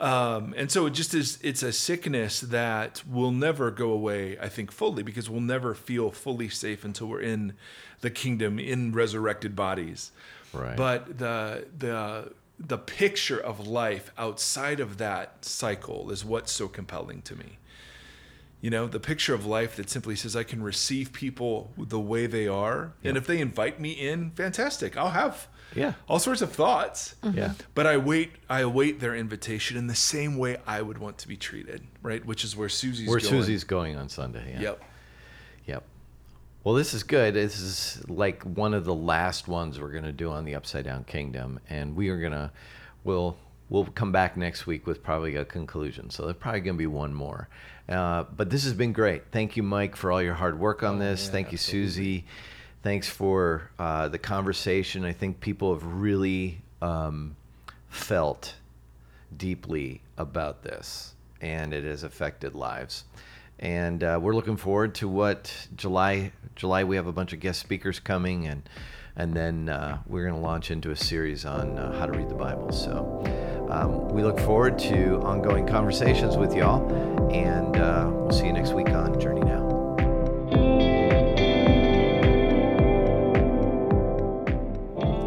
Um, 0.00 0.54
and 0.56 0.70
so 0.70 0.86
it 0.86 0.92
just 0.92 1.12
is, 1.12 1.38
it's 1.42 1.64
a 1.64 1.72
sickness 1.72 2.40
that 2.40 3.02
will 3.10 3.32
never 3.32 3.72
go 3.72 3.90
away, 3.90 4.38
I 4.38 4.48
think, 4.48 4.70
fully, 4.70 5.02
because 5.02 5.28
we'll 5.28 5.40
never 5.40 5.74
feel 5.74 6.12
fully 6.12 6.48
safe 6.48 6.84
until 6.84 7.08
we're 7.08 7.20
in 7.20 7.54
the 8.00 8.10
kingdom 8.10 8.60
in 8.60 8.92
resurrected 8.92 9.56
bodies. 9.56 10.12
Right. 10.52 10.76
But 10.76 11.18
the, 11.18 11.66
the, 11.76 12.32
the 12.58 12.78
picture 12.78 13.38
of 13.38 13.66
life 13.66 14.10
outside 14.18 14.80
of 14.80 14.98
that 14.98 15.44
cycle 15.44 16.10
is 16.10 16.24
what's 16.24 16.52
so 16.52 16.68
compelling 16.68 17.22
to 17.22 17.36
me. 17.36 17.58
You 18.60 18.70
know, 18.70 18.88
the 18.88 18.98
picture 18.98 19.34
of 19.34 19.46
life 19.46 19.76
that 19.76 19.88
simply 19.88 20.16
says 20.16 20.34
I 20.34 20.42
can 20.42 20.62
receive 20.62 21.12
people 21.12 21.70
the 21.78 22.00
way 22.00 22.26
they 22.26 22.48
are. 22.48 22.92
And 23.04 23.16
if 23.16 23.24
they 23.26 23.40
invite 23.40 23.78
me 23.80 23.92
in, 23.92 24.32
fantastic. 24.32 24.96
I'll 24.96 25.10
have 25.10 25.46
Yeah. 25.76 25.92
all 26.08 26.18
sorts 26.18 26.42
of 26.42 26.50
thoughts. 26.50 27.14
Mm-hmm. 27.22 27.38
Yeah. 27.38 27.52
But 27.76 27.86
I 27.86 27.96
wait 27.98 28.32
I 28.50 28.60
await 28.62 28.98
their 28.98 29.14
invitation 29.14 29.76
in 29.76 29.86
the 29.86 29.94
same 29.94 30.36
way 30.38 30.56
I 30.66 30.82
would 30.82 30.98
want 30.98 31.18
to 31.18 31.28
be 31.28 31.36
treated, 31.36 31.86
right? 32.02 32.24
Which 32.26 32.42
is 32.42 32.56
where 32.56 32.68
Susie's 32.68 33.08
Where 33.08 33.20
going. 33.20 33.30
Susie's 33.30 33.62
going 33.62 33.96
on 33.96 34.08
Sunday. 34.08 34.54
Yeah. 34.54 34.60
Yep. 34.62 34.82
Well, 36.68 36.76
this 36.76 36.92
is 36.92 37.02
good. 37.02 37.32
This 37.32 37.58
is 37.60 38.02
like 38.10 38.42
one 38.42 38.74
of 38.74 38.84
the 38.84 38.94
last 38.94 39.48
ones 39.48 39.80
we're 39.80 39.90
going 39.90 40.04
to 40.04 40.12
do 40.12 40.30
on 40.30 40.44
the 40.44 40.54
Upside 40.54 40.84
Down 40.84 41.02
Kingdom, 41.04 41.60
and 41.70 41.96
we 41.96 42.10
are 42.10 42.20
going 42.20 42.32
to 42.32 42.50
we'll 43.04 43.38
we'll 43.70 43.86
come 43.86 44.12
back 44.12 44.36
next 44.36 44.66
week 44.66 44.86
with 44.86 45.02
probably 45.02 45.36
a 45.36 45.46
conclusion. 45.46 46.10
So 46.10 46.24
there's 46.24 46.36
probably 46.36 46.60
going 46.60 46.76
to 46.76 46.78
be 46.78 46.86
one 46.86 47.14
more. 47.14 47.48
Uh, 47.88 48.24
but 48.36 48.50
this 48.50 48.64
has 48.64 48.74
been 48.74 48.92
great. 48.92 49.22
Thank 49.32 49.56
you, 49.56 49.62
Mike, 49.62 49.96
for 49.96 50.12
all 50.12 50.20
your 50.20 50.34
hard 50.34 50.60
work 50.60 50.82
on 50.82 50.98
this. 50.98 51.30
Thank 51.30 51.52
you, 51.52 51.56
Susie. 51.56 52.26
Thanks 52.82 53.08
for 53.08 53.70
uh, 53.78 54.08
the 54.08 54.18
conversation. 54.18 55.06
I 55.06 55.12
think 55.12 55.40
people 55.40 55.72
have 55.72 55.86
really 55.86 56.60
um, 56.82 57.34
felt 57.88 58.56
deeply 59.34 60.02
about 60.18 60.64
this, 60.64 61.14
and 61.40 61.72
it 61.72 61.84
has 61.84 62.02
affected 62.02 62.54
lives. 62.54 63.04
And 63.58 64.04
uh, 64.04 64.18
we're 64.22 64.34
looking 64.34 64.56
forward 64.56 64.94
to 64.96 65.08
what 65.08 65.68
July. 65.74 66.32
July, 66.54 66.84
we 66.84 66.96
have 66.96 67.06
a 67.06 67.12
bunch 67.12 67.32
of 67.32 67.40
guest 67.40 67.60
speakers 67.60 67.98
coming, 67.98 68.46
and 68.46 68.68
and 69.16 69.34
then 69.34 69.68
uh, 69.68 69.98
we're 70.06 70.22
going 70.22 70.40
to 70.40 70.46
launch 70.46 70.70
into 70.70 70.90
a 70.92 70.96
series 70.96 71.44
on 71.44 71.76
uh, 71.76 71.98
how 71.98 72.06
to 72.06 72.12
read 72.12 72.28
the 72.28 72.34
Bible. 72.34 72.70
So 72.70 73.22
um, 73.68 74.08
we 74.08 74.22
look 74.22 74.38
forward 74.38 74.78
to 74.80 75.20
ongoing 75.22 75.66
conversations 75.66 76.36
with 76.36 76.54
y'all, 76.54 76.88
and 77.32 77.76
uh, 77.76 78.08
we'll 78.10 78.30
see 78.30 78.46
you 78.46 78.52
next 78.52 78.72
week 78.72 78.90
on 78.90 79.20
Journey 79.20 79.40
Now. 79.40 79.66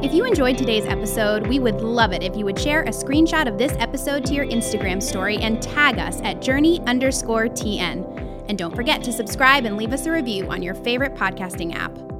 If 0.02 0.16
you 0.16 0.26
enjoyed 0.26 0.58
today's 0.58 0.86
episode, 0.86 1.48
we 1.48 1.60
would 1.60 1.82
love 1.82 2.12
it 2.12 2.24
if 2.24 2.36
you 2.36 2.44
would 2.46 2.60
share 2.60 2.82
a 2.82 2.90
screenshot 2.90 3.48
of 3.48 3.58
this 3.58 3.74
episode 3.74 4.26
to 4.26 4.34
your 4.34 4.46
Instagram 4.46 5.02
story 5.02 5.38
and 5.38 5.62
tag 5.62 6.00
us 6.00 6.20
at 6.22 6.42
journey 6.42 6.82
underscore 6.88 7.46
TN. 7.46 8.21
And 8.52 8.58
don't 8.58 8.76
forget 8.76 9.02
to 9.06 9.14
subscribe 9.14 9.64
and 9.64 9.78
leave 9.78 9.94
us 9.94 10.06
a 10.08 10.12
review 10.12 10.50
on 10.50 10.62
your 10.62 10.74
favorite 10.74 11.16
podcasting 11.16 11.74
app. 11.74 12.11